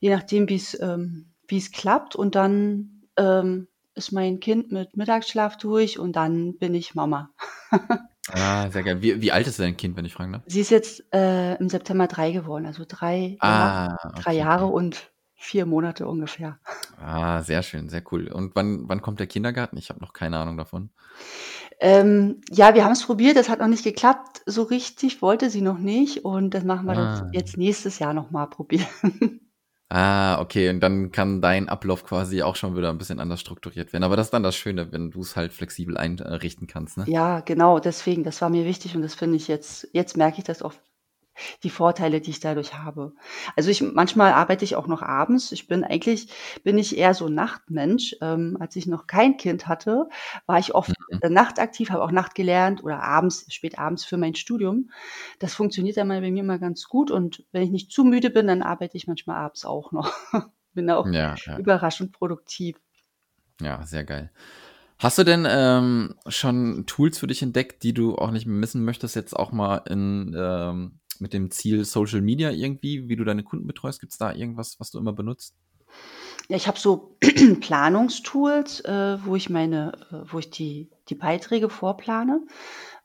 je 0.00 0.10
nachdem, 0.10 0.48
wie's 0.48 0.78
ähm, 0.80 1.26
wie's 1.48 1.72
klappt. 1.72 2.16
Und 2.16 2.34
dann, 2.36 3.02
ähm, 3.16 3.68
ist 3.94 4.12
mein 4.12 4.40
Kind 4.40 4.72
mit 4.72 4.96
Mittagsschlaf 4.96 5.56
durch 5.58 5.98
und 5.98 6.14
dann 6.16 6.58
bin 6.58 6.74
ich 6.74 6.94
Mama. 6.94 7.30
Ah, 8.30 8.70
sehr 8.70 8.82
geil. 8.84 9.02
Wie 9.02 9.20
wie 9.22 9.32
alt 9.32 9.46
ist 9.46 9.58
dein 9.58 9.76
Kind, 9.76 9.96
wenn 9.96 10.04
ich 10.06 10.12
fragen 10.14 10.32
darf? 10.32 10.42
Sie 10.46 10.60
ist 10.60 10.70
jetzt, 10.70 11.04
äh, 11.12 11.54
im 11.56 11.68
September 11.68 12.06
3 12.06 12.32
geworden, 12.32 12.66
also 12.66 12.84
3 12.86 13.38
Jahre 13.42 13.72
Ah, 13.72 13.96
3 14.14 14.34
okay, 14.34 14.36
Jahre 14.36 14.66
okay. 14.66 14.72
und 14.72 15.12
4 15.38 15.64
Monate 15.66 16.06
ungefähr. 16.06 16.58
Ah, 16.96 17.42
sehr 17.42 17.62
schön, 17.62 17.88
sehr 17.88 18.02
cool. 18.12 18.28
Und 18.28 18.54
wann 18.56 18.88
wann 18.88 19.00
kommt 19.02 19.20
der 19.20 19.26
Kindergarten? 19.26 19.76
Ich 19.76 19.88
habe 19.90 20.00
noch 20.00 20.12
keine 20.12 20.38
Ahnung 20.38 20.56
davon. 20.56 20.90
Ähm, 21.80 22.40
ja, 22.50 22.74
wir 22.74 22.84
haben's 22.84 23.04
probiert, 23.06 23.36
das 23.36 23.48
hat 23.48 23.60
noch 23.60 23.68
nicht 23.68 23.84
geklappt 23.84 24.42
so 24.46 24.62
richtig, 24.64 25.22
wollte 25.22 25.48
sie 25.50 25.60
noch 25.62 25.78
nicht 25.78 26.24
und 26.24 26.50
das 26.54 26.64
machen 26.64 26.86
wir 26.86 26.96
Ah. 26.96 27.32
jetzt 27.32 27.56
nächstes 27.56 27.98
Jahr 28.00 28.14
noch 28.14 28.30
mal 28.30 28.46
probieren. 28.46 28.86
Ah, 29.90 30.38
okay, 30.40 30.68
und 30.68 30.80
dann 30.80 31.12
kann 31.12 31.40
dein 31.40 31.68
Ablauf 31.70 32.04
quasi 32.04 32.42
auch 32.42 32.56
schon 32.56 32.76
wieder 32.76 32.90
'n 32.90 32.98
bisschen 32.98 33.20
anders 33.20 33.40
strukturiert 33.40 33.92
werden. 33.94 34.04
Aber 34.04 34.16
das 34.16 34.26
ist 34.26 34.30
dann 34.32 34.42
das 34.42 34.54
Schöne, 34.56 34.92
wenn 34.92 35.10
du's 35.10 35.34
halt 35.36 35.52
flexibel 35.54 35.96
ein 35.96 36.18
äh, 36.18 36.34
richten 36.34 36.66
kannst, 36.66 36.98
ne? 36.98 37.08
Ja, 37.08 37.40
genau, 37.40 37.78
deswegen, 37.80 38.22
das 38.22 38.40
war 38.42 38.50
mir 38.50 38.64
wichtig 38.64 38.94
und 38.94 39.02
das 39.02 39.14
finde 39.14 39.36
ich 39.36 39.48
jetzt 39.48 39.88
jetzt 39.92 40.16
merke 40.16 40.38
ich 40.38 40.44
das 40.44 40.62
auch 40.62 40.74
die 41.62 41.70
Vorteile, 41.70 42.20
die 42.20 42.30
ich 42.30 42.40
dadurch 42.40 42.74
habe. 42.74 43.12
Also, 43.56 43.70
ich 43.70 43.82
manchmal 43.82 44.32
arbeite 44.32 44.64
ich 44.64 44.76
auch 44.76 44.86
noch 44.86 45.02
abends. 45.02 45.52
Ich 45.52 45.66
bin 45.68 45.84
eigentlich 45.84 46.28
bin 46.64 46.78
ich 46.78 46.96
eher 46.96 47.14
so 47.14 47.28
Nachtmensch. 47.28 48.16
Ähm, 48.20 48.56
als 48.60 48.76
ich 48.76 48.86
noch 48.86 49.06
kein 49.06 49.36
Kind 49.36 49.66
hatte, 49.68 50.08
war 50.46 50.58
ich 50.58 50.74
oft, 50.74 50.90
Mhm. 51.22 51.32
nachtaktiv, 51.32 51.90
habe 51.90 52.02
auch 52.02 52.10
Nacht 52.12 52.34
gelernt 52.34 52.82
oder 52.84 53.02
abends 53.02 53.46
spät 53.52 53.78
abends 53.78 54.04
für 54.04 54.16
mein 54.16 54.34
Studium. 54.34 54.90
Das 55.38 55.54
funktioniert 55.54 55.96
dann 55.96 56.08
mal 56.08 56.20
bei 56.20 56.30
mir 56.30 56.40
immer 56.42 56.58
ganz 56.58 56.88
gut 56.88 57.10
und 57.10 57.44
wenn 57.52 57.62
ich 57.62 57.70
nicht 57.70 57.92
zu 57.92 58.04
müde 58.04 58.30
bin, 58.30 58.46
dann 58.46 58.62
arbeite 58.62 58.96
ich 58.96 59.06
manchmal 59.06 59.36
abends 59.36 59.64
auch 59.64 59.92
noch. 59.92 60.12
Bin 60.74 60.90
auch 60.90 61.06
Ja, 61.10 61.34
ja. 61.46 61.58
überraschend 61.58 62.12
produktiv. 62.12 62.76
Ja, 63.60 63.84
sehr 63.84 64.04
geil. 64.04 64.30
Hast 64.98 65.18
du 65.18 65.24
denn, 65.24 65.46
ähm, 65.48 66.14
schon 66.26 66.84
Tools 66.86 67.18
für 67.18 67.26
dich 67.28 67.42
entdeckt, 67.42 67.82
die 67.84 67.94
du 67.94 68.16
auch 68.16 68.30
nicht 68.32 68.46
missen 68.46 68.84
möchtest, 68.84 69.16
jetzt 69.16 69.34
auch 69.34 69.52
mal 69.52 69.78
in 69.88 70.34
ähm, 70.38 71.00
mit 71.20 71.32
dem 71.32 71.50
Ziel 71.50 71.84
Social 71.84 72.20
Media 72.20 72.50
irgendwie, 72.50 73.08
wie 73.08 73.16
du 73.16 73.24
deine 73.24 73.42
Kunden 73.44 73.66
betreust? 73.66 74.00
Gibt's 74.00 74.18
da 74.18 74.32
irgendwas, 74.32 74.78
was 74.78 74.90
du 74.90 74.98
immer 74.98 75.12
benutzt? 75.12 75.54
Ja, 76.48 76.56
ich 76.56 76.66
habe 76.66 76.78
so 76.78 77.16
Planungstools, 77.60 78.80
äh, 78.80 79.18
wo 79.24 79.36
ich 79.36 79.50
meine 79.50 79.92
äh, 80.10 80.32
wo 80.32 80.38
ich 80.38 80.50
die 80.50 80.88
die 81.08 81.14
Beiträge 81.14 81.68
vorplane. 81.70 82.40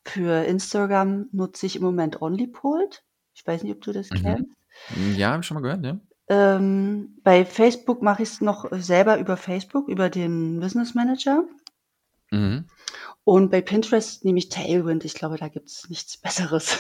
Für 0.06 0.44
Instagram 0.46 1.28
nutze 1.32 1.66
ich 1.66 1.76
im 1.78 1.84
Moment 1.84 2.22
Onlypold. 2.22 3.04
Ich 3.34 3.46
weiß 3.48 3.64
nicht, 3.64 3.74
ob 3.74 3.82
du 3.82 3.92
das 3.94 4.10
Mhm. 4.12 4.16
kennst. 4.22 4.52
Hm, 4.88 5.16
ja, 5.16 5.32
habe 5.32 5.42
ich 5.42 5.48
schon 5.48 5.56
mal 5.56 5.62
gehört, 5.62 5.84
ja. 5.86 6.00
Ähm, 6.30 7.18
bei 7.24 7.46
Facebook 7.46 8.02
mache 8.02 8.24
ich's 8.24 8.42
noch 8.42 8.66
selber 8.72 9.18
über 9.20 9.38
Facebook, 9.38 9.88
über 9.90 10.10
den 10.10 10.60
Business 10.60 10.94
Manager. 10.96 11.44
Mhm. 12.32 12.66
Und 13.26 13.52
bei 13.52 13.62
Pinterest 13.62 14.26
nehme 14.26 14.40
ich 14.40 14.50
Tailwind. 14.50 15.06
Ich 15.06 15.14
glaube, 15.14 15.38
da 15.38 15.48
gibt's 15.48 15.90
nichts 15.90 16.18
Besseres. 16.22 16.78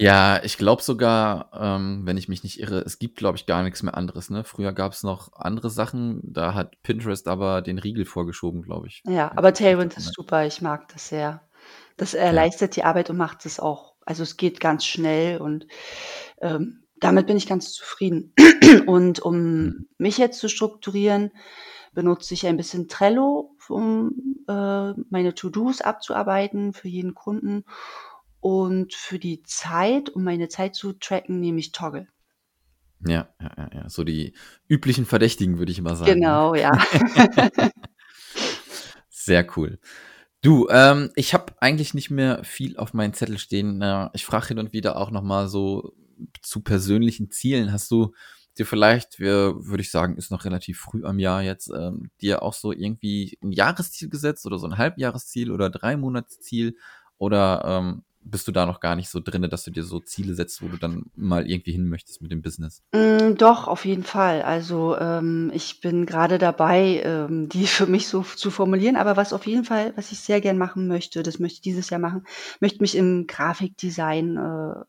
Ja, 0.00 0.42
ich 0.44 0.56
glaube 0.58 0.80
sogar, 0.82 1.50
ähm, 1.52 2.02
wenn 2.06 2.16
ich 2.16 2.28
mich 2.28 2.44
nicht 2.44 2.60
irre, 2.60 2.80
es 2.82 2.98
gibt, 3.00 3.16
glaube 3.18 3.36
ich, 3.36 3.46
gar 3.46 3.62
nix 3.64 3.82
mehr 3.82 3.96
anderes, 3.96 4.30
ne? 4.30 4.44
Früher 4.44 4.72
gab's 4.72 5.02
noch 5.02 5.32
andere 5.32 5.70
Sachen, 5.70 6.20
da 6.22 6.54
hat 6.54 6.80
Pinterest 6.84 7.26
aber 7.26 7.62
den 7.62 7.78
Riegel 7.78 8.04
vorgeschoben, 8.04 8.62
glaube 8.62 8.86
ich, 8.86 9.04
Ja, 9.06 9.32
aber 9.36 9.54
recht 9.54 9.54
Tailwind 9.54 9.96
ist 9.96 10.12
super. 10.14 10.46
Ich 10.46 10.60
mag 10.60 10.88
das 10.92 11.08
sehr. 11.08 11.42
Das 11.96 12.14
erleichtert 12.14 12.76
die 12.76 12.84
Arbeit 12.84 13.10
und 13.10 13.16
macht 13.16 13.44
es 13.46 13.58
auch 13.60 13.94
also, 14.04 14.22
es 14.22 14.38
geht 14.38 14.58
ganz 14.58 14.86
schnell 14.86 15.38
und, 15.38 15.66
ähm, 16.40 16.84
damit 16.98 17.26
bin 17.26 17.36
ich 17.36 17.46
ganz 17.46 17.72
zufrieden. 17.72 18.34
Und 18.86 19.20
um 19.20 19.34
Mhm. 19.66 19.86
mich 19.98 20.18
jetzt 20.18 20.40
zu 20.40 20.48
strukturieren, 20.48 21.30
benutze 21.92 22.34
ich 22.34 22.46
ein 22.46 22.56
bisschen 22.56 22.88
Trello, 22.88 23.56
um, 23.68 24.12
äh, 24.48 24.92
meine 25.10 25.34
To-dos 25.34 25.82
abzuarbeiten 25.82 26.72
für 26.72 26.88
jeden 26.88 27.14
Kunden. 27.14 27.64
Und 28.40 28.94
für 28.94 29.18
die 29.18 29.42
Zeit 29.42 30.10
um 30.10 30.22
meine 30.24 30.48
Zeit 30.48 30.74
zu 30.74 30.92
tracken, 30.92 31.40
nehme 31.40 31.58
ich 31.58 31.72
Toggl. 31.72 32.06
Ja, 33.06 33.28
ja, 33.40 33.50
ja, 33.56 33.70
ja. 33.74 33.88
So 33.88 34.04
die 34.04 34.32
üblichen 34.68 35.06
Verdächtigen, 35.06 35.58
würde 35.58 35.70
ich 35.72 35.78
immer 35.78 35.94
sagen, 35.96 36.12
ne? 36.12 36.14
Genau, 36.20 36.54
ja. 36.54 36.72
Sehr 39.10 39.46
cool. 39.56 39.78
Du, 40.42 40.68
ähm, 40.70 41.10
ich 41.16 41.34
habe 41.34 41.52
eigentlich 41.60 41.94
nicht 41.94 42.10
mehr 42.10 42.44
viel 42.44 42.76
auf 42.76 42.94
meinen 42.94 43.14
Zettel 43.14 43.38
stehen. 43.38 43.82
Ich 44.14 44.24
frage 44.24 44.48
hin 44.48 44.58
und 44.58 44.72
wieder 44.72 44.96
auch 44.96 45.10
noch 45.10 45.22
mal 45.22 45.48
so 45.48 45.94
zu 46.42 46.60
persönlichen 46.60 47.30
Zielen. 47.30 47.72
Hast 47.72 47.90
du 47.90 48.12
dir 48.58 48.66
vielleicht, 48.66 49.20
würde 49.20 49.80
ich 49.80 49.90
sagen, 49.90 50.16
ist 50.16 50.30
noch 50.30 50.44
relativ 50.44 50.78
früh 50.80 51.04
am 51.04 51.18
Jahr 51.18 51.42
jetzt, 51.42 51.70
ähm, 51.70 52.10
dir 52.20 52.42
auch 52.42 52.54
so 52.54 52.72
irgendwie 52.72 53.38
'n 53.42 53.52
Jahresziel 53.52 54.08
gesetzt 54.08 54.46
oder 54.46 54.58
so 54.58 54.66
'n 54.66 54.78
Halbjahresziel 54.78 55.50
oder 55.52 55.70
Dreimonatsziel? 55.70 56.76
Oder, 57.18 57.62
ähm, 57.64 58.04
bist 58.30 58.48
du 58.48 58.52
da 58.52 58.66
noch 58.66 58.80
gar 58.80 58.96
nicht 58.96 59.10
so 59.10 59.20
drinne, 59.20 59.48
dass 59.48 59.64
du 59.64 59.70
dir 59.70 59.84
so 59.84 60.00
Ziele 60.00 60.34
setzt, 60.34 60.62
wo 60.62 60.68
du 60.68 60.76
dann 60.78 61.10
mal 61.14 61.48
irgendwie 61.50 61.72
hin 61.72 61.88
möchtest 61.88 62.22
mit 62.22 62.32
dem 62.32 62.42
Business? 62.42 62.82
Hm, 62.94 63.36
doch, 63.36 63.68
auf 63.68 63.84
jeden 63.84 64.02
Fall. 64.02 64.40
Also, 64.42 64.96
ähm, 64.98 65.50
ich 65.54 65.80
bin 65.82 66.06
grade 66.06 66.38
dabei, 66.38 67.02
ähm, 67.04 67.48
die 67.48 67.66
für 67.66 67.86
mich 67.86 68.08
so 68.08 68.22
zu 68.22 68.50
formulieren. 68.50 68.96
Aber 68.96 69.16
was 69.16 69.32
auf 69.32 69.46
jeden 69.46 69.64
Fall 69.64 69.92
was 69.96 70.10
ich 70.12 70.20
sehr 70.20 70.40
gern 70.40 70.56
machen 70.58 70.88
möchte, 70.88 71.22
das 71.22 71.38
möchte 71.38 71.56
ich 71.56 71.60
dieses 71.62 71.90
Jahr 71.90 72.00
machen, 72.00 72.24
möchte 72.60 72.80
mich 72.80 72.96
im 72.96 73.26
Grafikdesign, 73.26 74.36
äh, 74.38 74.84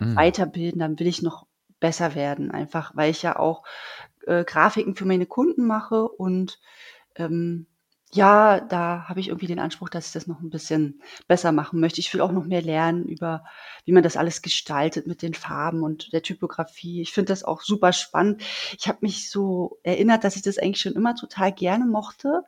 Mhm. 0.00 0.16
weiterbilden. 0.16 0.80
Dann 0.80 0.98
will 0.98 1.06
ich 1.08 1.22
noch 1.22 1.46
besser 1.80 2.14
werden, 2.14 2.50
einfach 2.52 2.92
weil 2.96 3.10
ich 3.10 3.22
ja 3.22 3.38
auch, 3.38 3.64
äh, 4.26 4.44
Grafiken 4.44 4.96
für 4.96 5.06
meine 5.06 5.26
Kunden 5.26 5.66
mache 5.66 6.08
und, 6.08 6.60
ähm, 7.16 7.66
ja, 8.14 8.60
da 8.60 9.06
habe 9.08 9.20
ich 9.20 9.28
irgendwie 9.28 9.46
den 9.46 9.58
Anspruch, 9.58 9.88
dass 9.88 10.06
ich 10.08 10.12
das 10.12 10.26
noch 10.26 10.40
'n 10.40 10.50
bisschen 10.50 11.00
besser 11.28 11.52
machen 11.52 11.80
möchte. 11.80 12.00
Ich 12.00 12.12
will 12.14 12.20
auch 12.20 12.32
noch 12.32 12.44
mehr 12.44 12.62
lernen 12.62 13.04
über 13.06 13.44
wie 13.86 13.92
man 13.92 14.02
das 14.02 14.16
alles 14.18 14.42
gestaltet 14.42 15.06
mit 15.06 15.22
den 15.22 15.34
Farben 15.34 15.82
und 15.82 16.12
der 16.12 16.22
Typografie. 16.22 17.00
Ich 17.02 17.12
finde 17.12 17.32
das 17.32 17.44
auch 17.44 17.62
super 17.62 17.92
spannend. 17.92 18.42
Ich 18.78 18.88
habe 18.88 18.98
mich 19.02 19.30
so 19.30 19.78
erinnert, 19.82 20.24
dass 20.24 20.36
ich 20.36 20.42
das 20.42 20.58
eigentlich 20.58 20.80
schon 20.82 20.92
immer 20.94 21.14
total 21.16 21.52
gerne 21.52 21.86
mochte, 21.86 22.42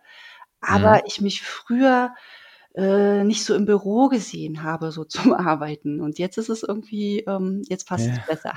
Mhm. 0.68 1.00
aber 1.00 1.06
ich 1.06 1.20
mich 1.20 1.42
früher 1.42 2.14
äh, 2.74 3.22
nicht 3.24 3.44
so 3.44 3.54
im 3.54 3.64
Büro 3.66 4.08
gesehen 4.08 4.62
habe, 4.62 4.92
so 4.92 5.04
zum 5.32 5.32
Arbeiten. 5.34 6.00
Und 6.00 6.18
jetzt 6.18 6.38
ist 6.38 6.48
es 6.48 6.62
irgendwie, 6.62 7.20
ähm, 7.20 7.62
jetzt 7.68 7.86
passt 7.88 8.06
Ja. 8.06 8.14
es 8.14 8.26
besser. 8.26 8.54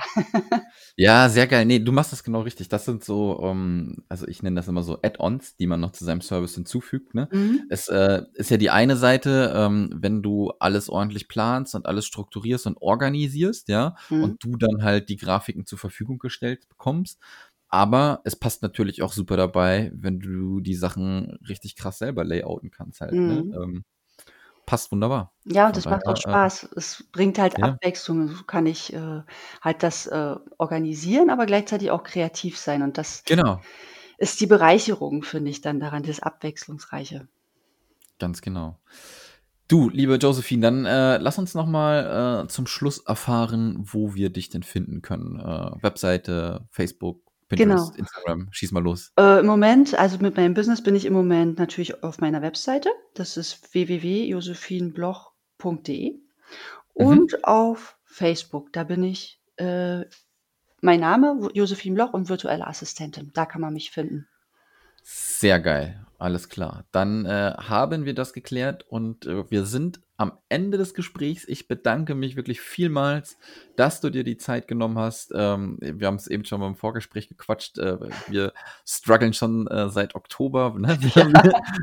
Ja, 0.96 1.28
sehr 1.28 1.46
geil. 1.46 1.64
Ne, 1.66 1.80
du 1.80 1.92
machst 1.92 2.12
das 2.12 2.24
genau 2.24 2.40
richtig. 2.40 2.68
Das 2.68 2.84
sind 2.84 3.04
so, 3.04 3.40
ähm, 3.42 3.98
also 4.08 4.26
ich 4.26 4.42
nenne 4.42 4.56
das 4.56 4.66
immer 4.68 4.82
so 4.82 4.98
Add-ons, 5.02 5.56
die 5.56 5.66
man 5.68 5.80
noch 5.80 5.92
zu 5.92 6.04
seinem 6.04 6.20
Service 6.20 6.54
hinzufügt. 6.54 7.14
Ne? 7.14 7.28
Mhm. 7.32 7.62
Es 7.68 7.88
äh, 7.88 8.22
ist 8.34 8.50
ja 8.50 8.56
die 8.56 8.70
eine 8.70 8.96
Seite, 8.96 9.52
ähm, 9.54 9.90
wenn 9.94 10.22
du 10.22 10.50
alles 10.58 10.88
ordentlich 10.88 11.28
planst 11.28 11.74
und 11.76 11.86
alles 11.86 12.06
strukturierst 12.06 12.66
und 12.66 12.76
organisierst, 12.80 13.68
ja, 13.68 13.94
Mhm. 14.10 14.22
und 14.24 14.44
du 14.44 14.56
dann 14.56 14.82
halt 14.82 15.08
die 15.08 15.16
Grafiken 15.16 15.66
zur 15.66 15.78
Verfügung 15.78 16.18
gestellt 16.18 16.68
bekommst. 16.68 17.18
Aber 17.70 18.20
es 18.24 18.34
passt 18.34 18.62
natürlich 18.62 19.02
auch 19.02 19.12
super 19.12 19.36
dabei, 19.36 19.92
wenn 19.94 20.20
du 20.20 20.60
die 20.60 20.74
Sachen 20.74 21.38
richtig 21.48 21.76
krass 21.76 21.98
selber 21.98 22.24
layouten 22.24 22.70
kannst 22.70 23.00
halt. 23.02 23.12
Ne? 23.12 23.44
Mhm. 23.44 23.52
Ähm, 23.54 23.84
passt 24.68 24.92
wunderbar. 24.92 25.32
Ja, 25.46 25.66
und 25.66 25.72
Von 25.72 25.82
das 25.82 25.90
macht 25.90 26.06
auch 26.06 26.12
äh, 26.12 26.20
Spaß. 26.20 26.68
Es 26.76 27.04
bringt 27.10 27.38
halt 27.38 27.56
ja. 27.58 27.64
Abwechslung. 27.64 28.28
So 28.28 28.44
kann 28.44 28.66
ich 28.66 28.92
äh, 28.92 29.22
halt 29.62 29.82
das 29.82 30.06
äh, 30.06 30.36
organisieren, 30.58 31.30
aber 31.30 31.46
gleichzeitig 31.46 31.90
auch 31.90 32.02
kreativ 32.02 32.58
sein. 32.58 32.82
Und 32.82 32.98
das 32.98 33.22
Genau. 33.24 33.62
ist 34.18 34.38
die 34.42 34.46
Bereicherung, 34.46 35.22
finde 35.22 35.50
ich, 35.50 35.62
dann 35.62 35.80
daran, 35.80 36.02
das 36.02 36.20
Abwechslungsreiche. 36.20 37.28
Ganz 38.18 38.42
genau. 38.42 38.78
Du, 39.68 39.88
liebe 39.88 40.16
Josephine, 40.16 40.60
dann 40.60 40.84
äh, 40.84 41.16
lass 41.16 41.38
uns 41.38 41.54
noch 41.54 41.66
mal 41.66 42.44
äh, 42.44 42.48
zum 42.48 42.66
Schluss 42.66 42.98
erfahren, 42.98 43.76
wo 43.80 44.14
wir 44.14 44.28
dich 44.28 44.50
denn 44.50 44.62
finden 44.62 45.00
können. 45.00 45.40
Äh, 45.40 45.82
Webseite, 45.82 46.66
Facebook, 46.70 47.22
Pinterest, 47.48 47.92
Genau. 47.92 47.98
Instagram. 47.98 48.48
Schieß 48.52 48.72
mal 48.72 48.82
los. 48.82 49.12
Äh, 49.18 49.40
Im 49.40 49.46
Moment, 49.46 49.98
also 49.98 50.18
mit 50.18 50.36
meinem 50.36 50.54
Business 50.54 50.82
bin 50.82 50.94
ich 50.94 51.04
im 51.06 51.12
Moment 51.14 51.58
natürlich 51.58 52.02
auf 52.02 52.18
meiner 52.20 52.42
Webseite. 52.42 52.90
Das 53.14 53.36
ist 53.36 53.72
www.josephinebloch.de 53.74 56.12
Mhm. 56.12 56.20
und 56.94 57.44
auf 57.44 57.96
Facebook. 58.04 58.72
Da 58.72 58.84
bin 58.84 59.02
ich 59.04 59.40
äh, 59.56 60.04
mein 60.80 61.00
Name, 61.00 61.48
Josephine 61.54 61.94
Bloch 61.94 62.12
und 62.12 62.28
virtuelle 62.28 62.66
Assistentin. 62.66 63.30
Da 63.34 63.46
kann 63.46 63.60
man 63.60 63.72
mich 63.72 63.90
finden. 63.90 64.28
Sehr 65.10 65.58
geil. 65.58 66.04
Alles 66.18 66.48
klar. 66.50 66.84
Dann 66.92 67.24
äh, 67.24 67.54
haben 67.56 68.04
wir 68.04 68.12
das 68.12 68.32
geklärt 68.34 68.84
und 68.88 69.24
äh, 69.24 69.50
wir 69.50 69.64
sind 69.64 70.00
am 70.18 70.32
Ende 70.50 70.76
des 70.76 70.92
Gesprächs. 70.92 71.46
Ich 71.48 71.66
bedanke 71.68 72.14
mich 72.14 72.36
wirklich 72.36 72.60
vielmals, 72.60 73.38
dass 73.76 74.00
du 74.02 74.10
dir 74.10 74.22
die 74.24 74.36
Zeit 74.36 74.68
genommen 74.68 74.98
hast. 74.98 75.32
Ähm, 75.34 75.78
wir 75.80 76.08
haben 76.08 76.16
es 76.16 76.26
eben 76.26 76.44
schon 76.44 76.60
beim 76.60 76.74
Vorgespräch 76.74 77.28
gequatscht. 77.28 77.78
Äh, 77.78 77.98
wir 78.26 78.52
strugglen 78.84 79.32
schon 79.32 79.66
äh, 79.68 79.88
seit 79.88 80.14
Oktober. 80.14 80.74
Ne? 80.78 80.98
Ja. 81.14 81.30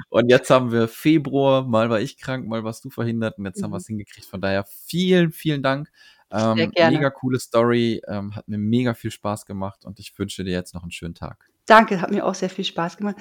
und 0.09 0.29
jetzt 0.29 0.49
haben 0.51 0.71
wir 0.71 0.87
Februar. 0.87 1.65
Mal 1.65 1.89
war 1.89 1.99
ich 2.01 2.17
krank, 2.17 2.45
mal 2.47 2.63
warst 2.63 2.85
du 2.85 2.89
verhindert 2.91 3.39
und 3.39 3.45
jetzt 3.45 3.63
haben 3.63 3.71
wir 3.71 3.77
Mhm. 3.77 3.81
es 3.81 3.87
hingekriegt. 3.87 4.27
Von 4.27 4.41
daher 4.41 4.65
vielen, 4.65 5.31
vielen 5.31 5.63
Dank. 5.63 5.89
Sehr 6.29 6.55
Ähm, 6.57 6.71
gerne. 6.71 6.95
mega 6.97 7.09
coole 7.09 7.39
Story. 7.39 8.01
Ähm, 8.07 8.35
hat 8.35 8.47
mir 8.49 8.57
mega 8.59 8.93
viel 8.93 9.11
Spaß 9.11 9.45
gemacht 9.47 9.83
und 9.85 9.99
ich 9.99 10.17
wünsche 10.19 10.43
dir 10.43 10.51
jetzt 10.51 10.75
noch 10.75 10.83
einen 10.83 10.91
schönen 10.91 11.15
Tag. 11.15 11.49
Danke, 11.65 12.01
hat 12.01 12.11
mir 12.11 12.25
auch 12.25 12.35
sehr 12.35 12.49
viel 12.49 12.65
Spaß 12.65 12.97
gemacht. 12.97 13.15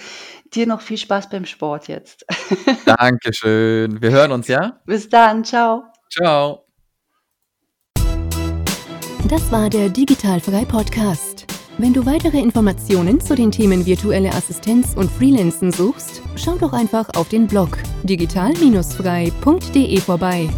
Dir 0.52 0.66
noch 0.66 0.80
viel 0.80 0.98
Spaß 0.98 1.30
beim 1.30 1.46
Sport 1.46 1.88
jetzt. 1.88 2.26
Dankeschön. 2.84 4.02
Wir 4.02 4.10
hören 4.10 4.32
uns, 4.32 4.48
ja? 4.48 4.80
Bis 4.84 5.08
dann, 5.08 5.44
ciao. 5.44 5.84
Ciao. 6.10 6.66
Das 9.28 9.50
war 9.50 9.70
der 9.70 9.88
Digitalfrei 9.88 10.66
Podcast. 10.66 11.46
Wenn 11.78 11.92
du 11.92 12.06
weitere 12.06 12.38
Informationen 12.38 13.20
zu 13.20 13.34
den 13.34 13.50
Themen 13.50 13.84
virtuelle 13.84 14.32
Assistenz 14.32 14.94
und 14.94 15.10
Freelancen 15.10 15.72
suchst, 15.72 16.22
schau 16.36 16.56
doch 16.56 16.72
einfach 16.72 17.08
auf 17.16 17.28
den 17.30 17.48
Blog 17.48 17.78
digital-frei.de 18.04 20.00
vorbei. 20.00 20.48